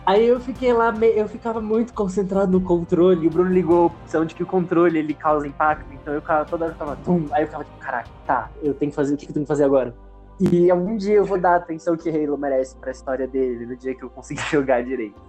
Aí 0.07 0.27
eu 0.27 0.39
fiquei 0.39 0.71
lá, 0.71 0.93
eu 1.15 1.27
ficava 1.27 1.59
muito 1.59 1.91
concentrado 1.91 2.51
no 2.51 2.61
controle, 2.61 3.25
o 3.25 3.29
Bruno 3.31 3.51
ligou 3.51 3.81
a 3.81 3.85
opção 3.87 4.23
de 4.23 4.35
que 4.35 4.43
o 4.43 4.45
controle 4.45 4.99
ele 4.99 5.15
causa 5.15 5.47
impacto, 5.47 5.91
então 5.91 6.13
eu 6.13 6.21
ficava 6.21 6.45
toda 6.45 6.65
hora 6.65 6.73
ficava, 6.73 6.95
tum, 6.97 7.25
aí 7.31 7.41
eu 7.41 7.47
ficava 7.47 7.63
tipo, 7.63 7.79
caraca, 7.79 8.09
tá, 8.23 8.51
eu 8.61 8.75
tenho 8.75 8.91
que 8.91 8.95
fazer, 8.95 9.15
o 9.15 9.17
que 9.17 9.25
eu 9.27 9.33
tenho 9.33 9.45
que 9.45 9.47
fazer 9.47 9.63
agora? 9.63 9.95
E 10.39 10.69
algum 10.69 10.95
dia 10.95 11.15
eu 11.15 11.25
vou 11.25 11.39
dar 11.39 11.53
a 11.53 11.55
atenção 11.55 11.97
que 11.97 12.07
Halo 12.07 12.37
merece 12.37 12.77
pra 12.77 12.91
história 12.91 13.27
dele, 13.27 13.65
no 13.65 13.75
dia 13.75 13.95
que 13.95 14.03
eu 14.03 14.09
conseguir 14.11 14.43
jogar 14.51 14.83
direito. 14.83 15.19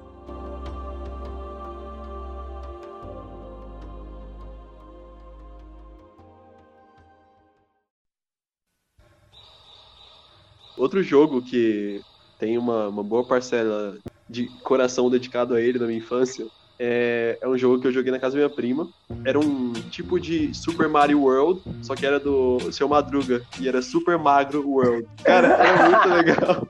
Outro 10.77 11.03
jogo 11.03 11.41
que 11.41 12.03
tem 12.37 12.59
uma, 12.59 12.89
uma 12.89 13.03
boa 13.03 13.25
parcela 13.25 13.97
de 14.29 14.47
coração 14.63 15.11
dedicado 15.11 15.55
a 15.55 15.61
ele 15.61 15.79
na 15.79 15.87
minha 15.87 15.99
infância 15.99 16.47
é, 16.79 17.39
é 17.41 17.49
um 17.49 17.57
jogo 17.57 17.81
que 17.81 17.87
eu 17.87 17.93
joguei 17.93 18.13
na 18.13 18.19
casa 18.19 18.35
da 18.35 18.45
minha 18.45 18.51
prima. 18.51 18.89
Era 19.25 19.39
um 19.39 19.73
tipo 19.73 20.21
de 20.21 20.53
Super 20.55 20.89
Mario 20.89 21.23
World, 21.23 21.63
só 21.83 21.95
que 21.95 22.05
era 22.05 22.21
do 22.21 22.71
Seu 22.73 22.89
Madruga, 22.89 23.43
e 23.59 23.69
era 23.69 23.81
Super 23.81 24.19
Magro 24.19 24.69
World. 24.69 25.07
Cara, 25.25 25.49
era 25.49 25.89
muito 25.89 26.09
legal. 26.09 26.69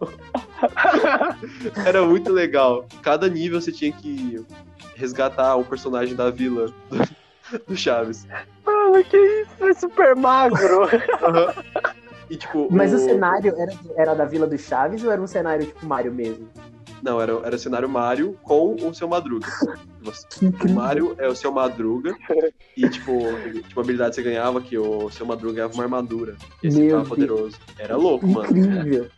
era 1.86 2.04
muito 2.04 2.32
legal. 2.32 2.86
Cada 3.02 3.28
nível 3.28 3.60
você 3.60 3.72
tinha 3.72 3.92
que 3.92 4.44
resgatar 4.94 5.56
um 5.56 5.64
personagem 5.64 6.14
da 6.14 6.30
vila 6.30 6.72
do, 6.88 7.62
do 7.66 7.76
Chaves. 7.76 8.26
Mano, 8.64 9.02
que 9.04 9.16
isso? 9.16 9.64
É 9.64 9.74
super 9.74 10.14
magro. 10.14 10.88
E 12.30 12.36
tipo. 12.36 12.68
Mas 12.70 12.92
o 12.92 12.98
cenário 12.98 13.54
era, 13.56 13.72
era 13.96 14.14
da 14.14 14.24
Vila 14.24 14.46
do 14.46 14.58
Chaves 14.58 15.04
ou 15.04 15.12
era 15.12 15.20
um 15.20 15.26
cenário 15.26 15.66
tipo 15.66 15.86
Mario 15.86 16.12
mesmo? 16.12 16.48
Não, 17.02 17.20
era, 17.20 17.32
era 17.44 17.56
o 17.56 17.58
cenário 17.58 17.88
Mario 17.88 18.38
com 18.42 18.74
o 18.74 18.94
seu 18.94 19.08
Madruga. 19.08 19.46
O 20.64 20.70
Mario 20.70 21.16
é 21.18 21.26
o 21.26 21.34
seu 21.34 21.50
Madruga. 21.50 22.14
E, 22.76 22.88
tipo, 22.88 23.18
tipo, 23.66 23.80
a 23.80 23.82
habilidade 23.82 24.10
que 24.10 24.14
você 24.16 24.22
ganhava 24.22 24.60
que 24.60 24.78
o 24.78 25.10
seu 25.10 25.26
Madruga 25.26 25.54
ganhava 25.54 25.74
uma 25.74 25.82
armadura. 25.82 26.36
E 26.62 26.68
esse 26.68 26.78
Meu 26.78 26.86
ficava 26.86 27.02
Deus. 27.02 27.08
poderoso. 27.08 27.56
Era 27.76 27.96
louco, 27.96 28.24
mano. 28.24 28.56
Incrível. 28.56 29.08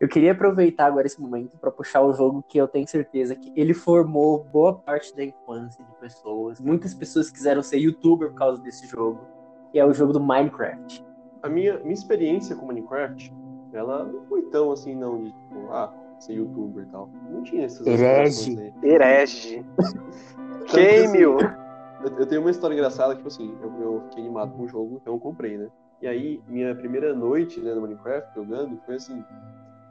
Eu 0.00 0.08
queria 0.08 0.30
aproveitar 0.30 0.86
agora 0.86 1.06
esse 1.06 1.20
momento 1.20 1.58
para 1.58 1.72
puxar 1.72 2.02
o 2.02 2.12
jogo 2.12 2.44
que 2.48 2.56
eu 2.56 2.68
tenho 2.68 2.86
certeza 2.86 3.34
que 3.34 3.52
ele 3.56 3.74
formou 3.74 4.44
boa 4.44 4.74
parte 4.74 5.14
da 5.16 5.24
infância 5.24 5.84
de 5.84 5.92
pessoas. 5.96 6.60
Muitas 6.60 6.94
pessoas 6.94 7.30
quiseram 7.30 7.62
ser 7.62 7.78
youtuber 7.78 8.28
por 8.28 8.36
causa 8.36 8.62
desse 8.62 8.86
jogo, 8.86 9.20
que 9.72 9.78
é 9.78 9.84
o 9.84 9.92
jogo 9.92 10.12
do 10.12 10.20
Minecraft. 10.20 11.04
A 11.42 11.48
minha, 11.48 11.78
minha 11.80 11.92
experiência 11.92 12.54
com 12.54 12.66
Minecraft, 12.66 13.34
ela 13.72 14.04
não 14.04 14.24
foi 14.26 14.42
tão 14.42 14.70
assim, 14.70 14.94
não, 14.94 15.24
de 15.24 15.32
tipo, 15.32 15.72
ah, 15.72 15.92
ser 16.20 16.34
youtuber 16.34 16.84
e 16.84 16.86
tal. 16.86 17.10
Não 17.28 17.42
tinha 17.42 17.64
essas 17.64 17.84
Herege. 17.84 18.72
Herege. 18.82 19.66
Queime-o. 20.70 21.38
assim, 21.38 21.54
Eu, 22.04 22.18
eu 22.18 22.26
tenho 22.26 22.40
uma 22.40 22.50
história 22.52 22.74
engraçada, 22.74 23.16
tipo 23.16 23.26
assim, 23.26 23.52
eu, 23.60 23.82
eu 23.82 24.02
fiquei 24.04 24.22
animado 24.22 24.52
com 24.52 24.62
o 24.62 24.68
jogo, 24.68 24.98
então 25.00 25.14
eu 25.14 25.18
comprei, 25.18 25.58
né? 25.58 25.68
E 26.00 26.06
aí, 26.06 26.40
minha 26.46 26.72
primeira 26.76 27.12
noite 27.12 27.60
né, 27.60 27.74
no 27.74 27.80
Minecraft 27.80 28.32
jogando 28.32 28.78
foi 28.86 28.94
assim. 28.94 29.24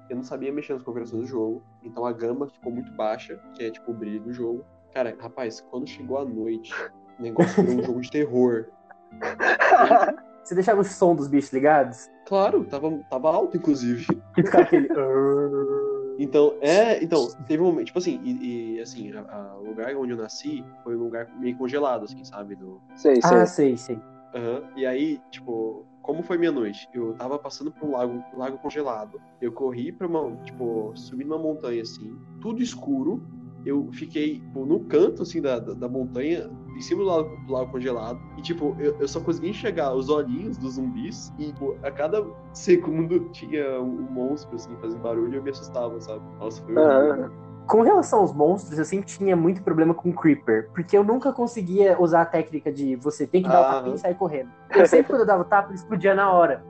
Eu 0.10 0.16
não 0.16 0.24
sabia 0.24 0.52
mexer 0.52 0.74
nas 0.74 0.82
configurações 0.84 1.24
do 1.24 1.28
jogo, 1.28 1.64
então 1.84 2.06
a 2.06 2.12
gama 2.14 2.48
ficou 2.48 2.72
muito 2.72 2.92
baixa, 2.94 3.40
que 3.54 3.64
é 3.64 3.72
tipo 3.72 3.92
o 3.92 3.94
brilho 3.94 4.22
do 4.24 4.34
jogo. 4.34 4.64
Cara, 4.94 5.16
rapaz, 5.20 5.60
quando 5.70 5.88
chegou 5.88 6.18
a 6.18 6.26
noite, 6.26 6.74
o 7.20 7.22
negócio 7.22 7.62
virou 7.64 7.80
um 7.82 7.86
jogo 7.86 8.02
de 8.02 8.10
terror. 8.12 8.68
Você 10.44 10.56
deixava 10.56 10.80
o 10.80 10.84
som 10.84 11.14
dos 11.14 11.28
bichos 11.28 11.52
ligados? 11.52 12.10
Claro, 12.26 12.64
tava, 12.64 12.90
tava 13.10 13.30
alto, 13.30 13.58
inclusive. 13.58 14.06
E 14.38 14.44
ficava 14.44 14.64
aquele. 14.64 14.88
Então, 16.20 16.56
é, 16.62 17.04
então, 17.04 17.28
teve 17.48 17.62
um 17.62 17.68
momento, 17.68 17.86
tipo 17.88 18.00
assim, 18.00 18.20
e, 18.24 18.78
e, 18.78 18.82
assim, 18.82 19.12
a- 19.14 19.22
a- 19.22 19.58
o 19.60 19.66
lugar 19.68 19.96
onde 19.96 20.14
eu 20.14 20.18
nasci 20.18 20.66
foi 20.84 20.96
um 20.96 21.04
lugar 21.04 21.30
meio 21.40 21.56
congelado, 21.56 22.06
assim, 22.06 22.24
sabe? 22.24 22.56
Do, 22.56 22.82
Sei, 22.96 23.22
sei. 23.22 23.38
Ah, 23.38 23.46
sei, 23.46 23.78
sei. 23.78 24.00
Aham. 24.34 24.64
E 24.76 24.84
aí, 24.88 25.22
tipo, 25.30 25.86
como 26.08 26.24
foi 26.24 26.38
minha 26.38 26.54
noite? 26.54 26.90
Eu 26.94 27.14
tava 27.16 27.38
passando 27.38 27.70
por 27.70 27.90
um 27.90 27.92
lago, 27.92 28.24
lago 28.34 28.58
congelado. 28.60 29.20
Eu 29.42 29.52
corri 29.52 29.92
pra 29.92 30.08
uma, 30.08 30.34
tipo, 30.38 30.94
subi 30.96 31.26
numa 31.26 31.38
montanha 31.38 31.82
assim, 31.82 32.18
tudo 32.40 32.64
escuro. 32.64 33.22
Eu 33.66 33.90
fiquei 33.92 34.40
tipo, 34.40 34.66
no 34.66 34.80
canto 34.86 35.24
assim 35.24 35.42
da, 35.42 35.60
da, 35.60 35.74
da 35.74 35.90
montanha, 35.90 36.50
em 36.74 36.80
cima 36.80 37.04
do 37.04 37.10
lago, 37.10 37.38
do 37.46 37.52
lago 37.52 37.72
congelado. 37.72 38.18
E 38.38 38.42
tipo, 38.42 38.74
eu, 38.80 38.96
eu 39.02 39.08
só 39.08 39.20
consegui 39.20 39.50
enxergar 39.50 39.94
os 39.94 40.08
olhinhos 40.08 40.58
dos 40.58 40.76
zumbis. 40.76 41.34
E 41.38 41.48
tipo, 41.48 41.78
a 41.84 41.92
cada 41.92 42.26
segundo 42.54 43.20
tinha 43.32 43.82
um, 43.82 44.00
um 44.00 44.10
monstro 44.10 44.56
assim 44.56 44.74
fazendo 44.78 45.02
barulho 45.02 45.34
e 45.34 45.36
eu 45.36 45.44
me 45.44 45.50
assustava, 45.50 46.00
sabe? 46.00 46.24
Nossa, 46.40 46.64
foi 46.64 46.74
horrível. 46.74 47.47
Com 47.68 47.82
relação 47.82 48.20
aos 48.20 48.34
monstros, 48.34 48.80
eu 48.80 48.86
sempre 48.86 49.06
tinha 49.08 49.36
muito 49.36 49.62
problema 49.62 49.94
com 49.94 50.14
Creeper, 50.14 50.70
porque 50.74 50.98
eu 50.98 51.04
nunca 51.04 51.34
conseguia 51.34 52.02
usar 52.02 52.22
a 52.22 52.26
técnica 52.26 52.72
de 52.72 52.96
você 52.96 53.28
tem 53.28 53.44
que 53.44 53.50
dar 53.50 53.60
o 53.62 53.64
Ah. 53.66 53.74
tapinha 53.74 53.96
e 53.96 54.00
sair 54.00 54.16
correndo. 54.16 54.50
Eu 54.74 54.86
sempre, 54.88 55.08
quando 55.12 55.22
eu 55.22 55.28
dava 55.28 55.42
o 55.42 55.46
tapa, 55.46 55.70
ele 55.70 55.76
explodia 55.76 56.16
na 56.16 56.32
hora. 56.32 56.64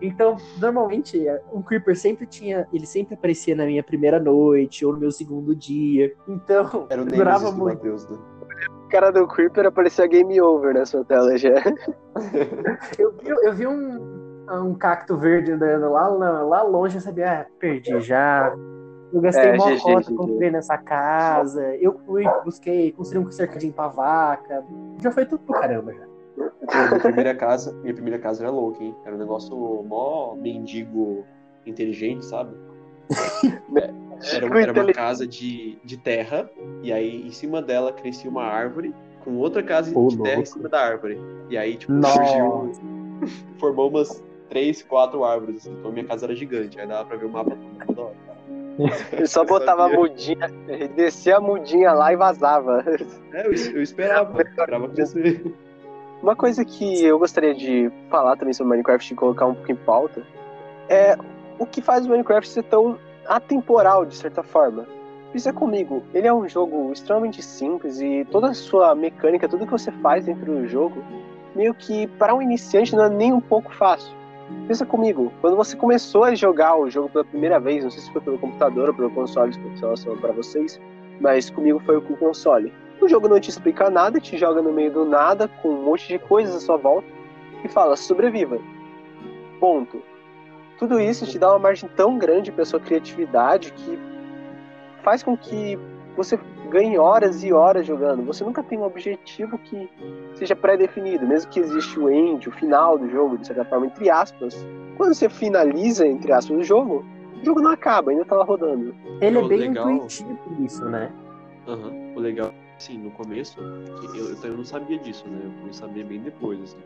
Então, 0.00 0.36
normalmente, 0.60 1.24
um 1.52 1.62
Creeper 1.62 1.96
sempre 1.96 2.26
tinha. 2.26 2.66
Ele 2.72 2.84
sempre 2.86 3.14
aparecia 3.14 3.54
na 3.54 3.64
minha 3.64 3.84
primeira 3.84 4.18
noite 4.18 4.84
ou 4.84 4.92
no 4.92 4.98
meu 4.98 5.12
segundo 5.12 5.54
dia. 5.54 6.12
Então, 6.26 6.86
Era 6.90 7.02
o 7.02 7.04
eu 7.06 7.12
durava 7.12 7.52
muito. 7.52 7.76
Matheus, 7.76 8.08
né? 8.10 8.18
O 8.84 8.88
cara 8.88 9.12
do 9.12 9.26
Creeper 9.28 9.64
aparecia 9.66 10.06
game 10.08 10.40
over 10.40 10.74
na 10.74 10.84
sua 10.84 11.04
tela 11.04 11.38
já. 11.38 11.54
Eu 12.98 13.12
vi, 13.12 13.28
eu 13.28 13.52
vi 13.54 13.66
um, 13.66 14.44
um 14.50 14.74
cacto 14.74 15.16
verde 15.16 15.52
andando 15.52 15.90
lá, 15.92 16.08
lá, 16.08 16.42
lá 16.42 16.62
longe, 16.62 16.96
eu 16.96 17.00
sabia, 17.00 17.42
ah, 17.42 17.46
perdi 17.60 18.00
já. 18.00 18.52
Eu 19.12 19.20
gastei 19.20 19.50
É, 19.50 19.56
mó 19.56 19.66
GG, 19.70 19.80
cota, 19.82 20.14
comprei 20.14 20.50
nessa 20.50 20.78
casa. 20.78 21.76
Eu 21.76 21.98
fui, 22.06 22.24
busquei, 22.44 22.92
construí 22.92 23.24
um 23.24 23.30
cercadinho 23.30 23.72
pra 23.72 23.88
vaca. 23.88 24.64
Já 25.02 25.10
foi 25.10 25.26
tudo 25.26 25.42
pro 25.44 25.54
caramba 25.60 25.92
já. 25.92 26.06
Pô, 26.66 26.88
minha 26.88 27.00
primeira 27.00 27.34
casa, 27.34 27.72
minha 27.82 27.92
primeira 27.92 28.18
casa 28.18 28.42
era 28.42 28.50
louca, 28.50 28.82
hein? 28.82 28.96
Era 29.04 29.14
um 29.14 29.18
negócio 29.18 29.54
mó 29.86 30.34
mendigo 30.34 31.24
inteligente, 31.66 32.24
sabe? 32.24 32.56
Era, 34.32 34.46
um- 34.46 34.56
era 34.56 34.72
uma 34.72 34.86
casa 34.92 35.26
de, 35.26 35.78
de 35.84 35.96
terra, 35.96 36.48
e 36.80 36.92
aí 36.92 37.26
em 37.26 37.30
cima 37.32 37.60
dela 37.60 37.92
crescia 37.92 38.30
uma 38.30 38.44
árvore, 38.44 38.94
com 39.18 39.34
outra 39.36 39.62
casa 39.64 39.90
Ô, 39.98 40.06
de 40.06 40.16
terra 40.16 40.34
em 40.34 40.36
louco. 40.36 40.48
cima 40.48 40.68
da 40.68 40.80
árvore. 40.80 41.18
E 41.50 41.58
aí, 41.58 41.76
tipo, 41.76 41.92
Nossa. 41.92 42.18
surgiu. 42.24 42.70
Formou 43.58 43.88
umas 43.90 44.22
três, 44.48 44.80
quatro 44.82 45.24
árvores. 45.24 45.56
Assim, 45.66 45.76
então 45.76 45.90
minha 45.90 46.04
casa 46.06 46.26
era 46.26 46.36
gigante, 46.36 46.78
aí 46.78 46.86
dava 46.86 47.04
pra 47.04 47.16
ver 47.16 47.26
o 47.26 47.30
mapa 47.30 47.50
todo, 47.50 47.86
toda 47.86 48.00
hora. 48.02 48.16
Ele 49.12 49.26
só 49.26 49.44
botava 49.44 49.86
a 49.86 49.88
mudinha, 49.88 50.50
ele 50.68 50.88
descia 50.88 51.36
a 51.36 51.40
mudinha 51.40 51.92
lá 51.92 52.12
e 52.12 52.16
vazava. 52.16 52.84
É, 53.32 53.46
eu, 53.46 53.52
eu 53.52 53.82
esperava, 53.82 54.42
esperava 54.42 54.88
crescer. 54.88 55.54
Uma 56.22 56.36
coisa 56.36 56.64
que 56.64 57.04
eu 57.04 57.18
gostaria 57.18 57.54
de 57.54 57.90
falar 58.08 58.36
também 58.36 58.54
sobre 58.54 58.70
Minecraft 58.70 59.12
e 59.12 59.16
colocar 59.16 59.46
um 59.46 59.54
pouco 59.54 59.72
em 59.72 59.76
pauta 59.76 60.22
é 60.88 61.16
o 61.58 61.66
que 61.66 61.82
faz 61.82 62.06
o 62.06 62.10
Minecraft 62.10 62.48
ser 62.48 62.62
tão 62.64 62.98
atemporal, 63.26 64.04
de 64.04 64.14
certa 64.14 64.42
forma. 64.42 64.86
Pensa 65.32 65.52
comigo, 65.52 66.02
ele 66.12 66.26
é 66.26 66.32
um 66.32 66.48
jogo 66.48 66.92
extremamente 66.92 67.42
simples 67.42 68.00
e 68.00 68.26
toda 68.30 68.48
a 68.48 68.54
sua 68.54 68.94
mecânica, 68.94 69.48
tudo 69.48 69.64
que 69.64 69.72
você 69.72 69.90
faz 69.90 70.26
dentro 70.26 70.44
do 70.44 70.68
jogo, 70.68 71.02
meio 71.54 71.74
que 71.74 72.06
para 72.06 72.34
um 72.34 72.42
iniciante 72.42 72.94
não 72.94 73.04
é 73.04 73.08
nem 73.08 73.32
um 73.32 73.40
pouco 73.40 73.72
fácil. 73.74 74.14
Pensa 74.66 74.86
comigo, 74.86 75.32
quando 75.40 75.56
você 75.56 75.76
começou 75.76 76.24
a 76.24 76.34
jogar 76.34 76.76
o 76.76 76.88
jogo 76.88 77.08
pela 77.08 77.24
primeira 77.24 77.58
vez, 77.58 77.82
não 77.82 77.90
sei 77.90 78.00
se 78.00 78.12
foi 78.12 78.20
pelo 78.20 78.38
computador 78.38 78.88
ou 78.88 78.94
pelo 78.94 79.10
console, 79.10 79.56
com 79.58 79.74
relação 79.80 80.16
para 80.16 80.32
vocês, 80.32 80.80
mas 81.20 81.50
comigo 81.50 81.80
foi 81.80 82.00
com 82.00 82.14
o 82.14 82.16
console. 82.16 82.72
O 83.00 83.08
jogo 83.08 83.28
não 83.28 83.40
te 83.40 83.50
explica 83.50 83.90
nada, 83.90 84.20
te 84.20 84.38
joga 84.38 84.62
no 84.62 84.72
meio 84.72 84.92
do 84.92 85.04
nada, 85.04 85.48
com 85.48 85.70
um 85.70 85.82
monte 85.82 86.08
de 86.08 86.18
coisas 86.18 86.54
à 86.54 86.60
sua 86.60 86.76
volta, 86.76 87.08
e 87.64 87.68
fala, 87.68 87.96
sobreviva. 87.96 88.58
Ponto. 89.58 90.02
Tudo 90.78 91.00
isso 91.00 91.26
te 91.26 91.38
dá 91.38 91.50
uma 91.50 91.58
margem 91.58 91.88
tão 91.96 92.18
grande 92.18 92.50
para 92.50 92.64
sua 92.64 92.80
criatividade 92.80 93.72
que 93.72 93.98
faz 95.02 95.22
com 95.22 95.36
que 95.36 95.78
você 96.16 96.38
ganhe 96.72 96.98
horas 96.98 97.44
e 97.44 97.52
horas 97.52 97.86
jogando. 97.86 98.24
Você 98.24 98.42
nunca 98.42 98.62
tem 98.62 98.78
um 98.78 98.84
objetivo 98.84 99.58
que 99.58 99.88
seja 100.34 100.56
pré-definido, 100.56 101.26
mesmo 101.26 101.50
que 101.50 101.60
existe 101.60 102.00
o 102.00 102.08
end, 102.08 102.48
o 102.48 102.52
final 102.52 102.98
do 102.98 103.08
jogo, 103.10 103.36
de 103.36 103.46
certa 103.46 103.64
forma, 103.66 103.86
entre 103.86 104.08
aspas. 104.08 104.66
Quando 104.96 105.14
você 105.14 105.28
finaliza, 105.28 106.06
entre 106.06 106.32
aspas, 106.32 106.56
o 106.56 106.62
jogo, 106.62 107.04
o 107.40 107.44
jogo 107.44 107.60
não 107.60 107.70
acaba, 107.70 108.10
ainda 108.10 108.24
tá 108.24 108.36
lá 108.36 108.44
rodando. 108.44 108.94
Ele 109.20 109.38
é 109.38 109.48
bem 109.48 109.58
legal- 109.58 109.90
intuitivo 109.90 110.38
nisso, 110.58 110.84
né? 110.86 111.12
Aham. 111.68 111.92
O 112.16 112.20
legal, 112.20 112.50
assim, 112.76 112.96
no 112.98 113.10
começo, 113.10 113.60
eu, 113.60 114.30
eu 114.30 114.36
também 114.36 114.56
não 114.56 114.64
sabia 114.64 114.98
disso, 114.98 115.28
né? 115.28 115.40
Eu 115.44 115.50
fui 115.62 115.72
saber 115.72 116.04
bem 116.04 116.20
depois, 116.20 116.60
assim. 116.62 116.78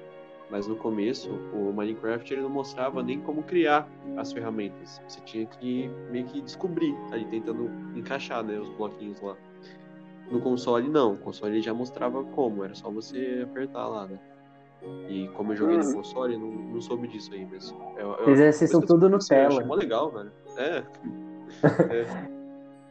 Mas 0.50 0.66
no 0.68 0.76
começo, 0.76 1.28
o 1.52 1.72
Minecraft 1.72 2.32
ele 2.32 2.42
não 2.42 2.48
mostrava 2.50 3.02
nem 3.02 3.18
como 3.20 3.42
criar 3.42 3.88
as 4.16 4.32
ferramentas. 4.32 5.02
Você 5.08 5.20
tinha 5.22 5.44
que 5.46 5.90
meio 6.10 6.24
que 6.26 6.40
descobrir, 6.40 6.94
ali 7.10 7.24
tentando 7.26 7.68
encaixar, 7.96 8.44
né, 8.44 8.58
os 8.58 8.68
bloquinhos 8.70 9.20
lá. 9.20 9.36
No 10.30 10.40
console 10.40 10.88
não, 10.88 11.14
o 11.14 11.16
console 11.18 11.60
já 11.60 11.74
mostrava 11.74 12.22
como, 12.22 12.64
era 12.64 12.74
só 12.74 12.90
você 12.90 13.40
apertar 13.44 13.86
lá, 13.88 14.06
né? 14.06 14.18
E 15.08 15.28
como 15.34 15.52
eu 15.52 15.56
joguei 15.56 15.78
no 15.78 15.84
Uhum. 15.84 15.94
console, 15.94 16.36
não, 16.36 16.48
não 16.48 16.80
soube 16.80 17.08
disso 17.08 17.32
aí, 17.32 17.46
mas 17.50 17.74
eu, 17.96 18.12
eu, 18.12 18.28
Eles 18.28 18.72
eu 18.72 18.80
tudo 18.80 19.06
eu 19.06 19.10
Nutella. 19.10 19.48
Achei 19.48 19.64
mó 19.64 19.74
legal, 19.74 20.10
velho. 20.10 20.32
É. 20.56 20.84
é. 21.92 22.36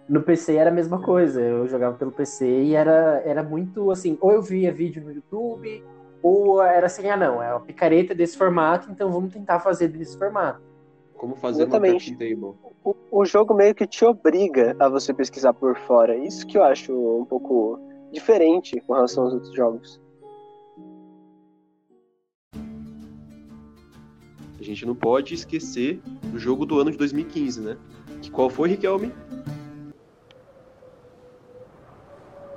No 0.08 0.22
PC 0.22 0.56
era 0.56 0.70
a 0.70 0.74
mesma 0.74 1.02
coisa, 1.02 1.42
eu 1.42 1.68
jogava 1.68 1.98
pelo 1.98 2.12
PC 2.12 2.46
e 2.64 2.76
era, 2.76 3.22
era 3.26 3.42
muito 3.42 3.90
assim, 3.92 4.18
ou 4.22 4.32
eu 4.32 4.42
via 4.42 4.72
vídeo 4.72 5.04
no 5.04 5.12
YouTube, 5.12 5.84
ou 6.26 6.60
era 6.60 6.88
assim, 6.88 7.08
ah 7.08 7.16
não, 7.16 7.40
é 7.40 7.52
uma 7.52 7.60
picareta 7.60 8.16
desse 8.16 8.36
formato, 8.36 8.90
então 8.90 9.12
vamos 9.12 9.32
tentar 9.32 9.60
fazer 9.60 9.90
desse 9.90 10.18
formato. 10.18 10.60
Como 11.14 11.36
fazer 11.36 11.66
uma 11.66 11.78
Exatamente. 11.78 12.16
crafting 12.16 12.36
table. 12.36 12.56
O, 12.84 12.96
o 13.12 13.26
jogo 13.26 13.54
meio 13.54 13.76
que 13.76 13.86
te 13.86 14.04
obriga 14.04 14.76
a 14.80 14.90
você 14.90 15.14
pesquisar 15.14 15.54
por 15.54 15.78
fora. 15.78 16.18
Isso 16.18 16.48
que 16.48 16.58
eu 16.58 16.64
acho 16.64 16.92
um 16.92 17.26
pouco 17.26 17.80
diferente 18.12 18.82
com 18.88 18.94
relação 18.94 19.26
aos 19.26 19.34
outros 19.34 19.54
jogos. 19.54 20.02
A 24.60 24.64
gente 24.64 24.84
não 24.84 24.96
pode 24.96 25.36
esquecer 25.36 26.02
do 26.24 26.40
jogo 26.40 26.66
do 26.66 26.80
ano 26.80 26.90
de 26.90 26.98
2015, 26.98 27.62
né? 27.62 27.78
Que 28.20 28.32
qual 28.32 28.50
foi, 28.50 28.70
Riquelme? 28.70 29.14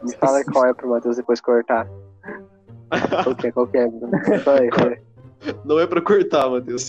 Me 0.03 0.17
fala 0.17 0.43
qual 0.43 0.65
é 0.65 0.73
pro 0.73 0.89
Matheus 0.89 1.19
depois 1.19 1.39
cortar. 1.39 1.87
Qual 3.25 3.35
que 3.37 3.47
é, 3.47 3.53
qual 3.53 3.67
que 3.67 3.79
é? 3.79 3.89
Fala 4.41 4.61
aí, 4.61 4.71
fala 4.73 4.91
aí. 4.91 4.99
Não 5.65 5.79
é 5.79 5.87
pra 5.87 6.01
cortar, 6.01 6.49
Matheus. 6.51 6.89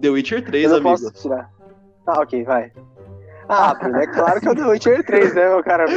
The 0.00 0.08
Witcher 0.10 0.44
3, 0.44 0.64
Eu 0.64 0.70
não 0.70 0.76
amigo. 0.90 0.90
posso 0.90 1.10
tirar. 1.22 1.50
Ah, 2.06 2.20
ok, 2.20 2.44
vai. 2.44 2.70
Ah, 3.48 3.74
Bruno, 3.74 3.96
é 3.98 4.06
claro 4.06 4.40
que 4.40 4.48
é 4.48 4.50
o 4.50 4.54
The 4.54 4.66
Witcher 4.66 5.04
3, 5.04 5.34
né, 5.34 5.48
meu 5.48 5.62
cara? 5.64 5.84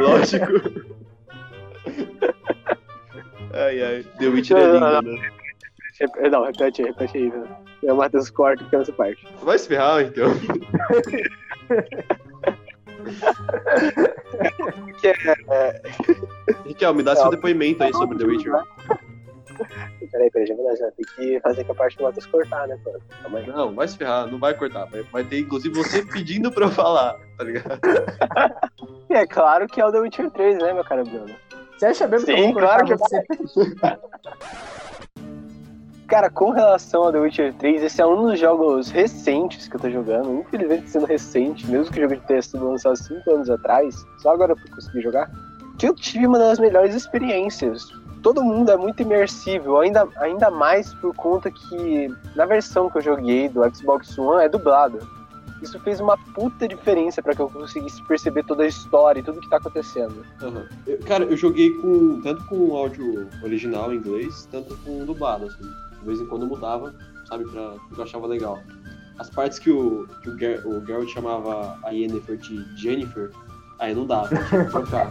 Lógico. 0.00 0.46
ai, 3.54 3.82
ai. 3.82 4.04
The 4.18 4.26
Witcher 4.28 4.56
é 4.56 4.66
lindo, 4.72 5.02
né? 5.02 5.30
Rep- 6.00 6.16
Não, 6.30 6.44
repete 6.44 6.82
aí, 6.82 6.88
repete 6.88 7.18
aí. 7.18 7.28
Né? 7.30 7.44
E 7.82 7.90
o 7.90 7.96
Matheus 7.96 8.30
corta 8.30 8.64
que 8.64 8.76
essa 8.76 8.92
parte. 8.92 9.26
Vai 9.42 9.58
se 9.58 9.68
ferrar, 9.68 10.02
então. 10.02 10.28
Que 15.00 15.08
é, 15.08 15.82
Riquelme, 16.64 17.02
dá 17.02 17.14
seu 17.16 17.30
depoimento 17.30 17.82
aí 17.82 17.92
sobre 17.92 18.18
The 18.18 18.24
Witcher. 18.24 18.52
Peraí, 20.10 20.30
peraí, 20.30 20.46
já 20.46 20.54
vou 20.54 20.66
dar, 20.66 20.76
já 20.76 20.90
tem 20.92 21.04
que 21.14 21.40
fazer 21.40 21.64
com 21.64 21.72
a 21.72 21.74
parte 21.74 21.96
do 21.96 22.04
Matheus 22.04 22.26
cortar, 22.26 22.68
né, 22.68 22.78
aí. 23.34 23.46
Não, 23.46 23.74
vai 23.74 23.88
se 23.88 23.96
ferrar, 23.96 24.26
não 24.26 24.38
vai 24.38 24.54
cortar. 24.54 24.84
Vai, 24.86 25.02
vai 25.02 25.24
ter, 25.24 25.40
inclusive, 25.40 25.74
você 25.74 26.02
pedindo 26.04 26.50
pra 26.52 26.66
eu 26.66 26.70
falar, 26.70 27.18
tá 27.36 27.44
ligado? 27.44 27.80
É 29.08 29.26
claro 29.26 29.66
que 29.66 29.80
é 29.80 29.86
o 29.86 29.92
The 29.92 29.98
Witcher 29.98 30.30
3, 30.30 30.58
né, 30.58 30.72
meu 30.72 30.84
cara 30.84 31.04
Bruno? 31.04 31.34
Você 31.76 31.86
acha 31.86 32.06
mesmo 32.06 32.26
que 32.26 32.32
eu 32.32 32.36
Sim, 32.36 32.44
vou 32.44 32.54
cortar 32.54 32.84
claro 32.84 32.86
que 32.86 32.96
você? 32.96 33.24
Cara, 36.06 36.30
com 36.30 36.50
relação 36.50 37.02
ao 37.04 37.12
The 37.12 37.18
Witcher 37.18 37.54
3, 37.54 37.82
esse 37.82 38.00
é 38.00 38.06
um 38.06 38.26
dos 38.28 38.38
jogos 38.38 38.90
recentes 38.90 39.66
que 39.66 39.74
eu 39.74 39.80
tô 39.80 39.90
jogando. 39.90 40.40
Infelizmente 40.40 40.88
sendo 40.88 41.04
recente, 41.06 41.68
mesmo 41.68 41.92
que 41.92 41.98
o 41.98 42.08
jogo 42.08 42.22
tenha 42.28 42.40
sido 42.42 42.64
lançado 42.68 42.96
5 42.96 43.28
anos 43.30 43.50
atrás, 43.50 44.06
só 44.18 44.30
agora 44.30 44.52
eu 44.52 44.74
consegui 44.74 45.00
jogar. 45.00 45.28
Que 45.76 45.88
eu 45.88 45.94
tive 45.94 46.26
uma 46.26 46.38
das 46.38 46.60
melhores 46.60 46.94
experiências. 46.94 47.82
Todo 48.22 48.42
mundo 48.42 48.70
é 48.70 48.76
muito 48.76 49.02
imersivo, 49.02 49.78
ainda, 49.78 50.08
ainda 50.18 50.48
mais 50.50 50.94
por 50.94 51.14
conta 51.14 51.50
que 51.50 52.08
na 52.36 52.46
versão 52.46 52.88
que 52.88 52.98
eu 52.98 53.02
joguei 53.02 53.48
do 53.48 53.60
Xbox 53.74 54.16
One 54.16 54.44
é 54.44 54.48
dublado. 54.48 54.98
Isso 55.60 55.80
fez 55.80 56.00
uma 56.00 56.16
puta 56.34 56.68
diferença 56.68 57.20
pra 57.22 57.34
que 57.34 57.40
eu 57.40 57.48
conseguisse 57.48 58.02
perceber 58.06 58.44
toda 58.44 58.62
a 58.62 58.66
história 58.66 59.20
e 59.20 59.22
tudo 59.22 59.40
que 59.40 59.48
tá 59.48 59.56
acontecendo. 59.56 60.24
Aham. 60.42 60.66
Eu- 60.86 60.98
cara, 61.00 61.24
eu 61.24 61.36
joguei 61.36 61.70
com 61.78 62.20
tanto 62.20 62.44
com 62.46 62.56
o 62.56 62.76
áudio 62.76 63.28
original 63.42 63.92
em 63.92 63.96
inglês, 63.96 64.46
tanto 64.50 64.76
com 64.84 65.04
dublado, 65.04 65.46
assim. 65.46 65.64
De 66.06 66.12
vez 66.12 66.20
em 66.20 66.26
quando 66.28 66.46
mudava, 66.46 66.94
sabe, 67.28 67.42
pra 67.50 67.72
porque 67.88 68.00
eu 68.00 68.04
achava 68.04 68.28
legal. 68.28 68.60
As 69.18 69.28
partes 69.28 69.58
que 69.58 69.72
o, 69.72 70.06
que 70.22 70.30
o, 70.30 70.38
Ger, 70.38 70.64
o 70.64 70.86
Geralt 70.86 71.08
chamava 71.08 71.76
a 71.82 71.90
Yennefer 71.90 72.36
de 72.36 72.62
Jennifer, 72.80 73.32
aí 73.80 73.92
não 73.92 74.06
dava, 74.06 74.28
tinha 74.28 74.64
que 74.66 74.70
trocar. 74.70 75.08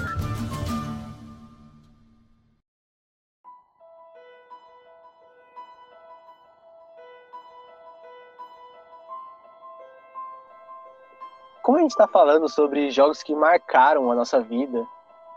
Como 11.62 11.77
a 11.77 11.81
gente 11.81 11.97
tá 11.97 12.08
falando 12.08 12.47
sobre 12.47 12.89
jogos 12.89 13.21
que 13.21 13.36
marcaram 13.36 14.10
a 14.10 14.15
nossa 14.15 14.39
vida, 14.39 14.88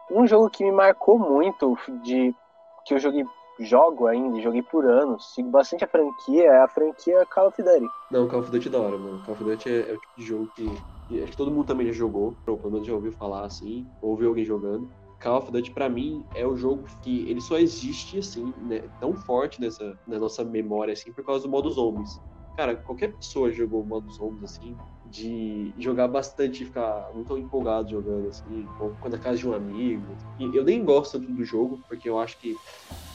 um 0.08 0.24
jogo 0.24 0.48
que 0.48 0.62
me 0.62 0.70
marcou 0.70 1.18
muito, 1.18 1.76
de 2.04 2.32
que 2.84 2.94
eu 2.94 3.00
joguei 3.00 3.26
jogo 3.60 4.06
ainda, 4.06 4.40
joguei 4.40 4.62
por 4.62 4.86
anos, 4.86 5.34
sigo 5.34 5.50
bastante 5.50 5.84
a 5.84 5.88
franquia, 5.88 6.44
é 6.44 6.62
a 6.62 6.68
franquia 6.68 7.26
Call 7.26 7.48
of 7.48 7.62
Duty. 7.62 7.86
Não, 8.10 8.28
Call 8.28 8.40
of 8.40 8.50
Duty 8.50 8.68
é 8.68 8.70
da 8.70 8.80
hora, 8.80 8.98
mano. 8.98 9.22
Call 9.24 9.34
of 9.34 9.44
Duty 9.44 9.68
é, 9.68 9.90
é 9.90 9.92
o 9.92 9.98
tipo 9.98 10.12
de 10.16 10.24
jogo 10.24 10.50
que, 10.54 10.68
que 11.06 11.22
acho 11.22 11.32
que 11.32 11.36
todo 11.36 11.50
mundo 11.50 11.66
também 11.66 11.86
já 11.86 11.92
jogou, 11.92 12.36
ou 12.46 12.56
pelo 12.56 12.72
menos 12.72 12.86
já 12.86 12.94
ouviu 12.94 13.12
falar 13.12 13.44
assim, 13.44 13.86
ou 14.00 14.10
ouviu 14.10 14.28
alguém 14.28 14.44
jogando. 14.44 14.88
Call 15.20 15.38
of 15.38 15.50
Duty, 15.50 15.72
pra 15.72 15.88
mim, 15.88 16.24
é 16.34 16.46
o 16.46 16.56
jogo 16.56 16.84
que 17.02 17.28
ele 17.28 17.40
só 17.40 17.58
existe, 17.58 18.18
assim, 18.18 18.52
né, 18.58 18.82
tão 19.00 19.14
forte 19.14 19.60
nessa, 19.60 19.98
na 20.06 20.18
nossa 20.18 20.44
memória, 20.44 20.92
assim, 20.92 21.12
por 21.12 21.24
causa 21.24 21.42
do 21.42 21.50
modo 21.50 21.70
zombies. 21.70 22.10
Cara, 22.58 22.74
qualquer 22.74 23.12
pessoa 23.12 23.52
jogou 23.52 23.82
o 23.82 23.86
modo 23.86 24.12
zombies, 24.12 24.42
assim, 24.42 24.76
de 25.06 25.72
jogar 25.78 26.08
bastante 26.08 26.64
e 26.64 26.66
ficar 26.66 27.08
muito 27.14 27.38
empolgado 27.38 27.88
jogando, 27.88 28.30
assim, 28.30 28.66
quando 29.00 29.14
é 29.14 29.18
casa 29.20 29.38
de 29.38 29.48
um 29.48 29.54
amigo. 29.54 30.04
E 30.40 30.56
eu 30.56 30.64
nem 30.64 30.84
gosto 30.84 31.20
do 31.20 31.44
jogo, 31.44 31.78
porque 31.86 32.08
eu 32.08 32.18
acho 32.18 32.36
que 32.40 32.56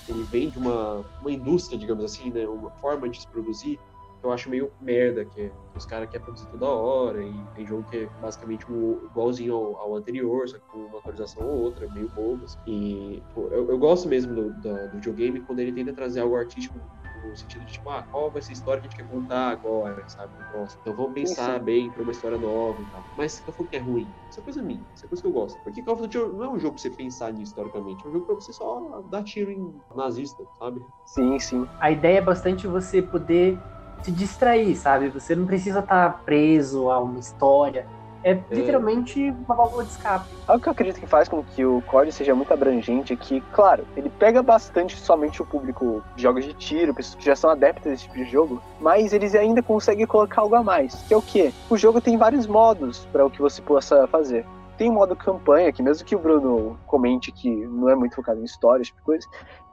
ele 0.08 0.24
vem 0.24 0.50
de 0.50 0.58
uma, 0.58 1.06
uma 1.20 1.30
indústria, 1.30 1.78
digamos 1.78 2.06
assim, 2.06 2.32
né, 2.32 2.48
uma 2.48 2.72
forma 2.72 3.10
de 3.10 3.20
se 3.20 3.28
produzir, 3.28 3.78
que 4.22 4.26
eu 4.26 4.32
acho 4.32 4.50
meio 4.50 4.72
merda, 4.80 5.26
que, 5.26 5.42
é, 5.42 5.52
os 5.76 5.86
caras 5.86 6.10
querem 6.10 6.24
produzir 6.24 6.48
toda 6.48 6.66
hora, 6.66 7.22
e 7.22 7.34
tem 7.54 7.66
jogo 7.66 7.84
que 7.92 7.98
é 7.98 8.10
basicamente 8.22 8.72
um, 8.72 9.04
igualzinho 9.12 9.56
ao, 9.56 9.76
ao, 9.76 9.96
anterior, 9.98 10.48
só 10.48 10.58
que 10.58 10.66
com 10.68 10.86
uma 10.86 11.00
atualização 11.00 11.46
ou 11.46 11.64
outra, 11.64 11.86
meio 11.90 12.08
bobo. 12.08 12.46
Assim. 12.46 12.58
E 12.66 13.24
pô, 13.36 13.50
eu, 13.50 13.70
eu, 13.70 13.78
gosto 13.78 14.08
mesmo 14.08 14.34
do, 14.34 14.54
do, 14.54 14.88
do 14.88 14.92
videogame 14.94 15.42
quando 15.42 15.60
ele 15.60 15.74
tenta 15.74 15.92
trazer 15.92 16.22
algo 16.22 16.38
artístico 16.38 16.80
no 17.28 17.36
sentido 17.36 17.66
de, 17.66 17.74
tipo, 17.74 17.90
ah, 17.90 18.04
qual 18.04 18.32
vai 18.32 18.42
ser 18.42 18.52
a 18.52 18.54
história 18.54 18.82
que 18.82 18.88
a 18.88 18.90
gente 18.90 18.98
quer 18.98 19.08
contar 19.08 19.50
agora, 19.50 20.04
sabe? 20.08 20.34
Nossa, 20.54 20.78
então 20.80 20.96
vamos 20.96 21.14
pensar 21.14 21.56
Isso. 21.56 21.64
bem 21.64 21.90
pra 21.90 22.04
uma 22.04 22.12
história 22.12 22.38
nova 22.38 22.82
e 22.82 22.86
tal. 22.86 23.06
Mas 23.16 23.34
se 23.34 23.44
eu 23.46 23.54
for 23.54 23.68
que 23.68 23.76
é 23.76 23.80
ruim, 23.80 24.14
isso 24.30 24.40
é 24.40 24.44
coisa 24.44 24.62
minha, 24.62 24.86
isso 24.94 25.06
é 25.06 25.10
coisa 25.10 25.22
que 25.22 25.28
eu 25.28 25.32
gosto. 25.32 25.60
Porque 25.64 25.82
Call 25.82 25.96
of 25.96 26.04
Duty 26.04 26.18
não 26.18 26.44
é 26.44 26.50
um 26.50 26.60
jogo 26.60 26.76
pra 26.76 26.82
você 26.82 26.90
pensar 26.90 27.32
nisso 27.32 27.52
historicamente, 27.52 28.06
é 28.06 28.10
um 28.10 28.14
jogo 28.14 28.26
pra 28.26 28.36
você 28.36 28.52
só 28.54 29.02
dar 29.10 29.24
tiro 29.24 29.52
em 29.52 29.74
nazista, 29.96 30.44
sabe? 30.58 30.86
Sim, 31.06 31.40
sim. 31.40 31.68
A 31.80 31.92
ideia 31.92 32.18
é 32.18 32.22
bastante 32.22 32.68
você 32.68 33.02
poder 33.02 33.60
se 34.04 34.12
distrair, 34.12 34.76
sabe? 34.76 35.10
Você 35.10 35.36
não 35.36 35.46
precisa 35.46 35.80
estar 35.80 36.12
tá 36.12 36.18
preso 36.20 36.90
a 36.90 37.00
uma 37.00 37.20
história 37.20 37.88
é, 38.24 38.32
é 38.32 38.44
literalmente 38.52 39.30
uma 39.46 39.56
válvula 39.56 39.84
de 39.84 39.92
escape. 39.92 40.26
Algo 40.48 40.62
que 40.62 40.70
eu 40.70 40.72
acredito 40.72 41.00
que 41.00 41.08
faz 41.08 41.28
com 41.28 41.44
que 41.44 41.66
o 41.66 41.82
COD 41.84 42.12
seja 42.12 42.34
muito 42.34 42.54
abrangente 42.54 43.14
é 43.14 43.16
que, 43.16 43.42
claro, 43.52 43.86
ele 43.96 44.10
pega 44.10 44.42
bastante 44.42 44.98
somente 44.98 45.42
o 45.42 45.46
público 45.46 46.04
de 46.16 46.24
jogos 46.24 46.46
de 46.46 46.54
tiro, 46.54 46.94
pessoas 46.94 47.16
que 47.16 47.26
já 47.26 47.36
são 47.36 47.50
adeptas 47.50 47.92
desse 47.92 48.04
tipo 48.04 48.16
de 48.16 48.26
jogo, 48.26 48.62
mas 48.80 49.14
eles 49.14 49.36
ainda 49.36 49.62
conseguem 49.62 50.06
colocar 50.06 50.42
algo 50.42 50.56
a 50.56 50.64
mais, 50.64 50.96
que 51.08 51.14
é 51.14 51.18
o 51.18 51.22
quê? 51.22 51.54
O 51.70 51.78
jogo 51.78 52.02
tem 52.02 52.18
vários 52.18 52.48
modos 52.48 53.06
para 53.12 53.26
o 53.26 53.30
que 53.30 53.42
você 53.42 53.62
possa 53.62 54.08
fazer. 54.08 54.46
Tem 54.78 54.90
o 54.90 54.94
modo 54.94 55.16
campanha, 55.16 55.72
que 55.72 55.84
mesmo 55.84 56.06
que 56.06 56.16
o 56.16 56.20
Bruno 56.20 56.78
comente 56.88 57.32
que 57.32 57.50
não 57.50 57.90
é 57.90 57.96
muito 57.96 58.16
focado 58.16 58.40
em 58.40 58.44
histórias, 58.44 58.88
tipo 58.88 59.02
coisa, 59.04 59.28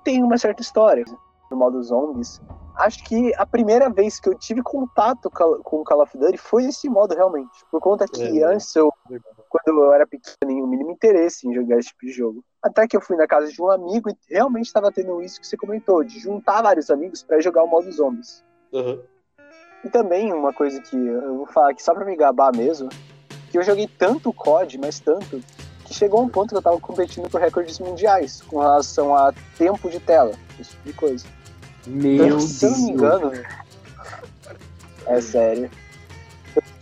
tem 0.05 0.23
uma 0.23 0.37
certa 0.37 0.63
história 0.63 1.05
no 1.51 1.57
modo 1.57 1.83
zombies. 1.83 2.41
Acho 2.81 3.05
que 3.05 3.35
a 3.35 3.45
primeira 3.45 3.90
vez 3.90 4.19
que 4.19 4.29
eu 4.29 4.35
tive 4.35 4.62
contato 4.62 5.31
com 5.31 5.77
o 5.77 5.85
Call 5.85 6.03
of 6.03 6.16
Duty 6.16 6.38
foi 6.38 6.64
esse 6.64 6.88
modo 6.88 7.14
realmente. 7.14 7.62
Por 7.71 7.79
conta 7.79 8.07
que 8.09 8.43
é, 8.43 8.45
antes, 8.45 8.75
eu, 8.75 8.90
quando 9.51 9.85
eu 9.85 9.93
era 9.93 10.07
pequeno, 10.07 10.35
nenhum 10.47 10.66
mínimo 10.66 10.90
interesse 10.90 11.47
em 11.47 11.53
jogar 11.53 11.79
esse 11.79 11.88
tipo 11.88 12.07
de 12.07 12.12
jogo. 12.12 12.43
Até 12.62 12.88
que 12.88 12.97
eu 12.97 13.01
fui 13.03 13.19
na 13.19 13.27
casa 13.27 13.53
de 13.53 13.61
um 13.61 13.71
amigo 13.71 14.09
e 14.09 14.16
realmente 14.31 14.66
estava 14.66 14.90
tendo 14.90 15.21
isso 15.21 15.38
que 15.38 15.47
você 15.47 15.59
comentou, 15.59 16.03
de 16.03 16.19
juntar 16.19 16.62
vários 16.62 16.88
amigos 16.88 17.23
para 17.23 17.38
jogar 17.40 17.64
o 17.64 17.66
modo 17.66 17.93
zombies. 17.93 18.43
Uhum. 18.73 18.99
E 19.85 19.90
também 19.90 20.33
uma 20.33 20.53
coisa 20.53 20.81
que 20.81 20.97
eu 20.97 21.37
vou 21.37 21.47
falar 21.47 21.73
aqui 21.73 21.83
só 21.83 21.93
pra 21.93 22.05
me 22.07 22.16
gabar 22.16 22.51
mesmo, 22.57 22.88
que 23.51 23.59
eu 23.59 23.62
joguei 23.62 23.88
tanto 23.88 24.33
COD, 24.33 24.79
mas 24.79 25.01
tanto, 25.01 25.43
que 25.85 25.93
chegou 25.93 26.23
um 26.23 26.29
ponto 26.31 26.51
que 26.51 26.57
eu 26.57 26.62
tava 26.62 26.81
competindo 26.81 27.29
por 27.29 27.43
recordes 27.43 27.79
mundiais 27.79 28.40
com 28.40 28.59
relação 28.59 29.14
a 29.14 29.35
tempo 29.59 29.90
de 29.90 30.01
tela, 30.01 30.33
esse 30.59 30.71
tipo 30.71 30.85
de 30.85 30.93
coisa. 30.95 31.39
Meu 31.87 32.27
Deus. 32.27 32.45
Se 32.45 32.66
eu 32.66 32.71
não 32.71 32.79
me 32.79 32.90
engano. 32.90 33.33
É 35.07 35.21
sério. 35.21 35.71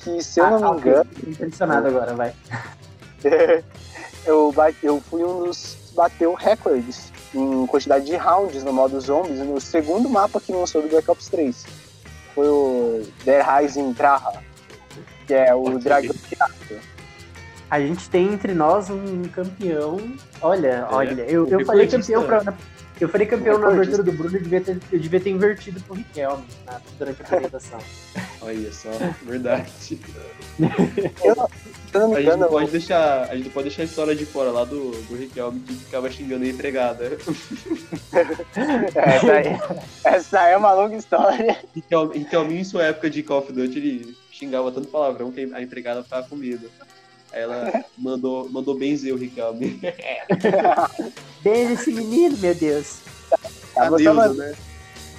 Que 0.01 0.23
se 0.23 0.41
eu 0.41 0.47
ah, 0.47 0.51
não 0.51 0.75
me 0.75 0.81
engano. 0.81 1.11
Impressionado 1.27 1.89
agora, 1.89 2.15
vai. 2.15 2.35
eu, 4.25 4.53
bate, 4.53 4.79
eu 4.83 5.01
fui 5.01 5.25
um 5.25 5.45
dos 5.45 5.77
que 5.89 5.95
bateu 5.95 6.35
recordes 6.35 7.13
em 7.35 7.67
quantidade 7.67 8.07
de 8.07 8.17
rounds 8.17 8.63
no 8.65 8.73
modo 8.73 9.01
zombies 9.01 9.39
no 9.41 9.61
segundo 9.61 10.09
mapa 10.09 10.41
que 10.41 10.53
lançou 10.53 10.83
do 10.83 10.89
Black 10.89 11.11
Ops 11.11 11.29
3. 11.29 11.67
Foi 12.35 12.49
o 12.49 13.03
Der 13.25 13.45
Rising 13.45 13.93
Traha, 13.95 14.43
que 15.27 15.35
é 15.35 15.55
o 15.55 15.63
okay. 15.63 15.79
dragão 15.79 16.15
pirata. 16.29 16.55
A 17.71 17.81
gente 17.81 18.09
tem 18.09 18.33
entre 18.33 18.55
nós 18.55 18.89
um 18.89 19.25
campeão. 19.25 19.99
Olha, 20.41 20.69
é, 20.69 20.87
olha, 20.91 21.23
eu, 21.23 21.47
eu 21.49 21.67
falei 21.67 21.87
campeão 21.87 22.25
pra, 22.25 22.55
eu 23.01 23.09
falei 23.09 23.27
campeão 23.27 23.59
na 23.59 23.69
abertura 23.69 24.03
do 24.03 24.13
Bruno, 24.13 24.37
eu 24.37 24.43
devia 24.43 24.61
ter, 24.61 24.79
eu 24.93 24.99
devia 24.99 25.21
ter 25.21 25.31
invertido 25.31 25.81
pro 25.81 25.95
Riquelme 25.95 26.45
né, 26.67 26.81
durante 26.99 27.23
a 27.23 27.25
apresentação. 27.27 27.79
Olha 28.41 28.73
só, 28.73 28.91
verdade. 29.23 29.71
eu, 31.25 31.49
a, 32.15 32.21
gente 32.21 32.37
não 32.37 32.49
pode 32.49 32.71
deixar, 32.71 33.23
a 33.25 33.37
gente 33.37 33.47
não 33.47 33.53
pode 33.53 33.69
deixar 33.69 33.83
a 33.83 33.85
história 33.85 34.15
de 34.15 34.27
fora 34.27 34.51
lá 34.51 34.65
do, 34.65 34.91
do 34.91 35.17
Riquelme 35.17 35.61
que 35.61 35.75
ficava 35.75 36.11
xingando 36.11 36.45
a 36.45 36.49
empregada. 36.49 37.19
essa, 38.95 39.33
aí, 39.33 39.61
essa 40.05 40.49
é 40.49 40.57
uma 40.57 40.73
longa 40.73 40.97
história. 40.97 41.59
Riquelme, 41.75 42.19
Riquelme, 42.19 42.59
em 42.59 42.65
sua 42.65 42.85
época 42.85 43.11
de 43.11 43.23
Call 43.23 43.39
of 43.39 43.53
Duty, 43.53 43.79
ele 43.79 44.17
xingava 44.31 44.71
tanto 44.73 44.89
palavrão 44.89 45.33
que 45.33 45.51
a 45.53 45.63
empregada 45.63 46.03
ficava 46.03 46.27
com 46.29 46.37
medo. 46.37 46.71
Ela 47.33 47.85
mandou, 47.97 48.49
mandou 48.51 48.77
benzer 48.77 49.15
o 49.15 49.19
Riquelme. 49.19 49.81
Benze 51.43 51.73
esse 51.75 51.93
menino, 51.93 52.37
meu 52.39 52.55
Deus. 52.55 52.99
Ah, 53.77 53.87
Adeus, 53.87 54.37
né? 54.37 54.55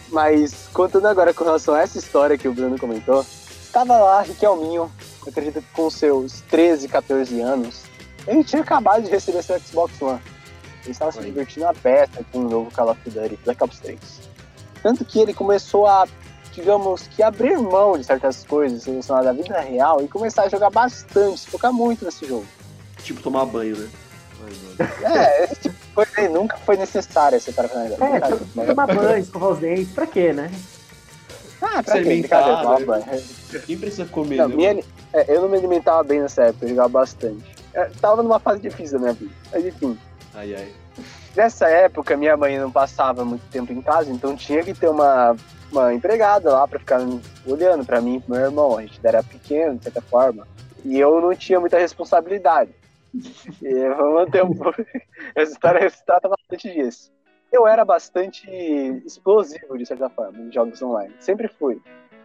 Mas 0.10 0.67
contando 0.74 1.08
agora 1.08 1.34
com 1.34 1.43
relação 1.43 1.76
a 1.76 1.82
essa 1.82 1.98
história 1.98 2.38
que 2.38 2.48
o 2.48 2.54
Bruno 2.54 2.80
comentou, 2.80 3.26
estava 3.62 3.98
lá 3.98 4.22
Riquelminho, 4.22 4.91
acredito 5.26 5.62
que 5.62 5.72
com 5.72 5.89
seus 5.89 6.41
13, 6.50 6.88
14 6.88 7.39
anos. 7.41 7.84
Ele 8.28 8.43
tinha 8.43 8.62
acabado 8.62 9.04
de 9.04 9.10
receber 9.10 9.43
seu 9.43 9.60
Xbox 9.60 10.02
One. 10.02 10.19
Ele 10.84 10.91
estava 10.91 11.12
se 11.12 11.22
divertindo 11.22 11.67
a 11.67 11.74
peça 11.74 12.26
com 12.32 12.39
o 12.39 12.50
novo 12.50 12.72
Call 12.72 12.89
of 12.89 13.10
Duty 13.10 13.39
Black 13.43 13.63
Ops 13.63 13.80
3. 13.80 14.00
Tanto 14.82 15.06
que 15.06 15.19
ele 15.19 15.34
começou 15.34 15.86
a 15.86 16.08
digamos 16.54 17.08
que 17.08 17.24
abrir 17.24 17.58
mão 17.58 17.98
de 17.98 18.04
certas 18.04 18.44
coisas 18.44 18.86
relacionadas 18.86 19.28
à 19.30 19.34
vida 19.34 19.60
real 19.60 20.02
e 20.02 20.08
começar 20.08 20.44
a 20.44 20.50
jogar 20.50 20.70
bastante, 20.70 21.42
se 21.42 21.48
focar 21.48 21.72
muito 21.72 22.06
nesse 22.06 22.26
jogo. 22.26 22.46
Tipo 23.04 23.22
tomar 23.22 23.46
banho, 23.46 23.78
né? 23.78 23.90
é, 25.04 25.44
esse 25.44 25.56
tipo 25.56 25.76
de 25.76 25.94
coisa 25.94 26.12
aí 26.18 26.30
nunca 26.30 26.58
foi 26.58 26.78
necessário 26.78 27.38
esse 27.38 27.52
para 27.52 27.68
É, 27.68 28.22
tipo, 28.22 28.66
tomar 28.66 28.88
banho, 28.88 29.18
escovar 29.18 29.50
os 29.50 29.60
dentes, 29.60 29.92
pra 29.92 30.08
quê, 30.08 30.34
né? 30.34 30.52
Ah, 31.62 31.84
pra 31.84 32.02
quê? 32.02 32.24
Tomar 32.28 32.86
banho. 32.86 33.06
Quem 33.66 33.78
precisa 33.78 34.06
comer, 34.06 34.38
não, 34.38 34.50
né? 34.50 34.56
Minha, 34.56 34.84
é, 35.14 35.36
eu 35.36 35.42
não 35.42 35.50
me 35.50 35.58
alimentava 35.58 36.04
bem 36.04 36.22
nessa 36.22 36.44
época, 36.44 36.66
eu 36.66 36.70
jogava 36.70 36.90
bastante. 36.90 37.44
Eu 37.74 37.92
tava 37.96 38.24
numa 38.24 38.40
fase 38.40 38.62
difícil 38.62 39.00
da 39.00 39.00
minha 39.00 39.14
vida, 39.14 39.32
mas 39.52 39.66
enfim. 39.66 39.98
Ai, 40.34 40.56
ai. 40.56 40.72
Nessa 41.36 41.70
época, 41.70 42.18
minha 42.18 42.36
mãe 42.36 42.58
não 42.58 42.72
passava 42.72 43.24
muito 43.24 43.44
tempo 43.50 43.72
em 43.72 43.82
casa, 43.82 44.12
então 44.12 44.36
tinha 44.36 44.64
que 44.64 44.74
ter 44.74 44.90
uma 44.90 45.36
uma 45.71 45.93
empregada 45.93 46.51
lá 46.51 46.67
para 46.67 46.79
ficar 46.79 46.99
olhando 47.45 47.86
para 47.86 48.01
mim 48.01 48.15
e 48.15 48.19
pro 48.19 48.36
meu 48.36 48.41
irmão. 48.41 48.77
A 48.77 48.82
gente 48.82 48.99
era 49.03 49.23
pequeno, 49.23 49.77
de 49.77 49.84
certa 49.84 50.01
forma. 50.01 50.47
E 50.84 50.99
eu 50.99 51.19
não 51.21 51.36
tinha 51.36 51.60
muita 51.60 51.77
responsabilidade. 51.77 52.71
E 53.62 53.89
vamos 53.89 54.29
ter 54.29 54.43
um 54.43 54.51
Essa 55.36 55.51
história 55.51 55.89
se 55.89 56.05
trata 56.05 56.29
bastante 56.29 56.71
disso. 56.71 57.12
Eu 57.51 57.67
era 57.67 57.84
bastante 57.84 58.47
explosivo, 59.03 59.77
de 59.77 59.86
certa 59.86 60.08
forma, 60.10 60.38
em 60.38 60.51
jogos 60.51 60.79
online. 60.82 61.13
Sempre 61.19 61.47
fui. 61.47 61.82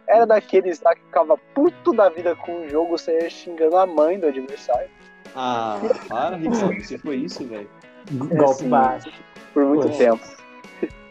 Era 0.07 0.25
daqueles 0.27 0.79
lá 0.81 0.93
que 0.93 1.01
ficava 1.01 1.35
puto 1.55 1.91
da 1.91 2.09
vida 2.09 2.35
com 2.35 2.61
o 2.61 2.69
jogo, 2.69 2.95
você 2.95 3.27
xingando 3.31 3.75
a 3.75 3.87
mãe 3.87 4.19
do 4.19 4.27
adversário. 4.27 4.87
Ah, 5.35 5.79
para, 6.07 6.37
Ricardo. 6.37 6.79
Você 6.79 6.97
foi 6.99 7.15
isso, 7.17 7.43
velho? 7.45 7.69
Golpe 8.11 8.43
assim, 8.43 8.69
baixo. 8.69 9.11
Por 9.53 9.65
muito 9.65 9.87
Poxa. 9.87 9.97
tempo. 9.97 10.44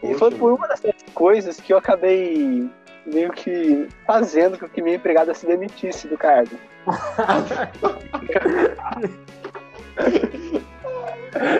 E 0.03 0.13
foi 0.13 0.31
por 0.31 0.53
uma 0.53 0.67
dessas 0.67 0.93
coisas 1.13 1.59
que 1.59 1.73
eu 1.73 1.77
acabei 1.77 2.69
meio 3.05 3.31
que 3.31 3.87
fazendo 4.05 4.57
com 4.57 4.67
que 4.67 4.81
minha 4.81 4.95
empregada 4.95 5.33
se 5.33 5.45
demitisse 5.45 6.07
do 6.07 6.17
cargo. 6.17 6.55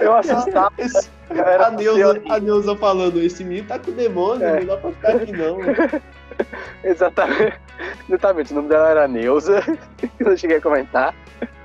eu 0.01 0.15
assustava. 0.15 0.73
Esse, 0.77 1.09
a, 1.29 1.71
Neuza, 1.71 2.21
a 2.29 2.39
Neuza 2.39 2.75
falando, 2.75 3.19
esse 3.21 3.43
menino 3.43 3.67
tá 3.67 3.79
com 3.79 3.91
demônio, 3.91 4.45
é. 4.45 4.59
não 4.59 4.67
dá 4.67 4.77
pra 4.77 4.91
ficar 4.91 5.15
aqui 5.15 5.31
não. 5.31 5.57
Exatamente. 6.83 7.59
Exatamente, 8.07 8.51
o 8.51 8.55
nome 8.55 8.69
dela 8.69 8.89
era 8.89 9.07
Neuza, 9.07 9.63
eu 10.19 10.37
cheguei 10.37 10.57
a 10.57 10.61
comentar. 10.61 11.15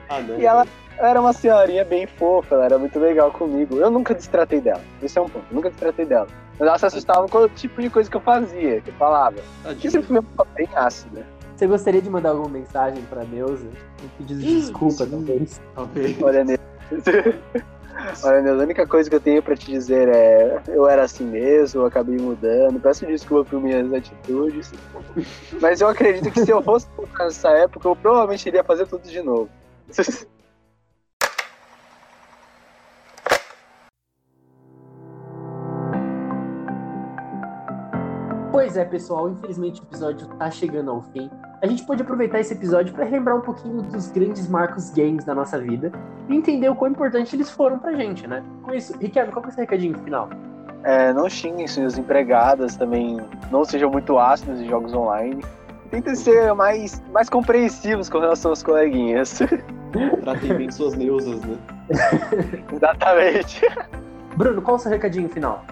Ah, 0.08 0.20
não, 0.20 0.38
e 0.38 0.46
ela, 0.46 0.66
era 1.00 1.20
uma 1.20 1.32
senhorinha 1.32 1.84
bem 1.84 2.06
fofa, 2.06 2.54
ela 2.54 2.64
era 2.66 2.78
muito 2.78 2.98
legal 2.98 3.30
comigo. 3.30 3.76
Eu 3.76 3.90
nunca 3.90 4.14
destratei 4.14 4.60
dela, 4.60 4.82
isso 5.02 5.18
é 5.18 5.22
um 5.22 5.28
ponto, 5.28 5.46
nunca 5.50 5.70
destratei 5.70 6.04
dela. 6.04 6.26
Mas 6.58 6.68
ela 6.68 6.78
se 6.78 6.86
assustava 6.86 7.26
com 7.26 7.38
o 7.38 7.48
tipo 7.48 7.80
de 7.80 7.88
coisa 7.88 8.10
que 8.10 8.16
eu 8.16 8.20
fazia, 8.20 8.80
que 8.82 8.90
eu 8.90 8.94
falava. 8.94 9.36
Que 9.78 9.90
sempre 9.90 10.08
foi 10.08 10.18
uma 10.18 10.46
bem 10.54 10.68
ácida. 10.74 11.24
Você 11.56 11.66
gostaria 11.66 12.02
de 12.02 12.10
mandar 12.10 12.30
alguma 12.30 12.50
mensagem 12.50 13.02
pra 13.04 13.24
Neuza? 13.24 13.66
De 14.20 14.34
desculpa, 14.34 15.06
talvez. 15.06 15.60
Talvez. 15.74 16.22
Olha, 16.22 16.44
Neuza. 16.44 16.60
Olha, 18.24 18.52
a 18.52 18.56
única 18.56 18.86
coisa 18.86 19.10
que 19.10 19.16
eu 19.16 19.20
tenho 19.20 19.42
pra 19.42 19.54
te 19.54 19.66
dizer 19.66 20.08
é 20.08 20.62
eu 20.68 20.88
era 20.88 21.02
assim 21.02 21.24
mesmo, 21.24 21.82
eu 21.82 21.86
acabei 21.86 22.16
mudando, 22.16 22.80
peço 22.80 23.06
desculpa 23.06 23.50
por 23.50 23.60
minhas 23.60 23.92
atitudes. 23.92 24.72
Mas 25.60 25.80
eu 25.80 25.88
acredito 25.88 26.30
que 26.30 26.44
se 26.44 26.50
eu 26.50 26.62
fosse 26.62 26.86
nessa 27.18 27.50
época, 27.50 27.88
eu 27.88 27.96
provavelmente 27.96 28.48
iria 28.48 28.64
fazer 28.64 28.86
tudo 28.86 29.06
de 29.06 29.22
novo. 29.22 29.50
Pois 38.60 38.76
é, 38.76 38.84
pessoal, 38.84 39.30
infelizmente 39.30 39.80
o 39.80 39.84
episódio 39.84 40.26
tá 40.38 40.50
chegando 40.50 40.90
ao 40.90 41.00
fim. 41.00 41.30
A 41.62 41.66
gente 41.66 41.82
pode 41.82 42.02
aproveitar 42.02 42.40
esse 42.40 42.52
episódio 42.52 42.92
para 42.92 43.06
relembrar 43.06 43.38
um 43.38 43.40
pouquinho 43.40 43.80
dos 43.80 44.10
grandes 44.10 44.46
marcos 44.46 44.90
games 44.90 45.24
da 45.24 45.34
nossa 45.34 45.58
vida 45.58 45.90
e 46.28 46.36
entender 46.36 46.68
o 46.68 46.76
quão 46.76 46.90
importante 46.90 47.34
eles 47.34 47.48
foram 47.50 47.78
pra 47.78 47.94
gente, 47.94 48.26
né? 48.26 48.44
Com 48.62 48.74
isso, 48.74 48.94
Ricardo, 48.98 49.32
qual 49.32 49.42
que 49.42 49.48
é 49.48 49.52
o 49.52 49.54
seu 49.54 49.62
recadinho 49.62 49.98
final? 50.00 50.28
É, 50.82 51.10
não 51.10 51.26
xinguem 51.26 51.66
suas 51.66 51.96
empregadas 51.96 52.76
também, 52.76 53.16
não 53.50 53.64
sejam 53.64 53.90
muito 53.90 54.18
ácidos 54.18 54.60
em 54.60 54.68
jogos 54.68 54.92
online. 54.92 55.42
Tentem 55.90 56.14
ser 56.14 56.52
mais, 56.52 57.02
mais 57.12 57.30
compreensivos 57.30 58.10
com 58.10 58.18
relação 58.18 58.50
aos 58.50 58.62
coleguinhas. 58.62 59.38
Tratem 60.20 60.52
bem 60.52 60.70
suas 60.70 60.94
neusas, 60.94 61.40
né? 61.44 61.56
Exatamente. 62.70 63.62
Bruno, 64.36 64.60
qual 64.60 64.76
o 64.76 64.78
seu 64.78 64.90
recadinho 64.90 65.30
final? 65.30 65.64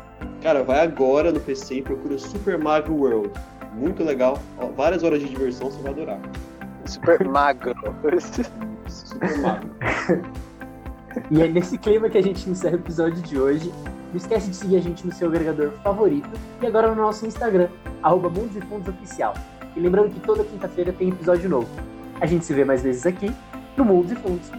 Cara, 0.42 0.62
vai 0.62 0.80
agora 0.80 1.32
no 1.32 1.40
PC 1.40 1.76
e 1.76 1.82
procura 1.82 2.18
Super 2.18 2.58
Mario 2.58 2.94
World. 2.94 3.30
Muito 3.74 4.04
legal. 4.04 4.38
Ó, 4.58 4.66
várias 4.66 5.02
horas 5.02 5.20
de 5.20 5.28
diversão, 5.28 5.70
você 5.70 5.82
vai 5.82 5.92
adorar. 5.92 6.20
Super 6.86 7.24
magro. 7.26 7.74
Super 8.88 9.38
Mario. 9.38 9.70
E 11.30 11.42
é 11.42 11.48
nesse 11.48 11.76
clima 11.76 12.08
que 12.08 12.16
a 12.16 12.22
gente 12.22 12.48
encerra 12.48 12.76
o 12.76 12.78
episódio 12.78 13.20
de 13.22 13.38
hoje. 13.38 13.72
Não 14.10 14.16
esquece 14.16 14.50
de 14.50 14.56
seguir 14.56 14.76
a 14.76 14.80
gente 14.80 15.06
no 15.06 15.12
seu 15.12 15.28
agregador 15.28 15.70
favorito 15.82 16.28
e 16.62 16.66
agora 16.66 16.88
no 16.88 17.02
nosso 17.02 17.26
Instagram, 17.26 17.68
arroba 18.02 18.30
Mundos 18.30 18.56
e 18.56 18.60
Fundos 18.60 18.88
Oficial. 18.88 19.34
E 19.76 19.80
lembrando 19.80 20.10
que 20.12 20.20
toda 20.20 20.44
quinta-feira 20.44 20.92
tem 20.92 21.10
episódio 21.10 21.48
novo. 21.48 21.68
A 22.20 22.26
gente 22.26 22.44
se 22.44 22.54
vê 22.54 22.64
mais 22.64 22.82
vezes 22.82 23.04
aqui 23.04 23.30
no 23.76 23.84
Mundos 23.84 24.12
e 24.12 24.16
Fundos. 24.16 24.50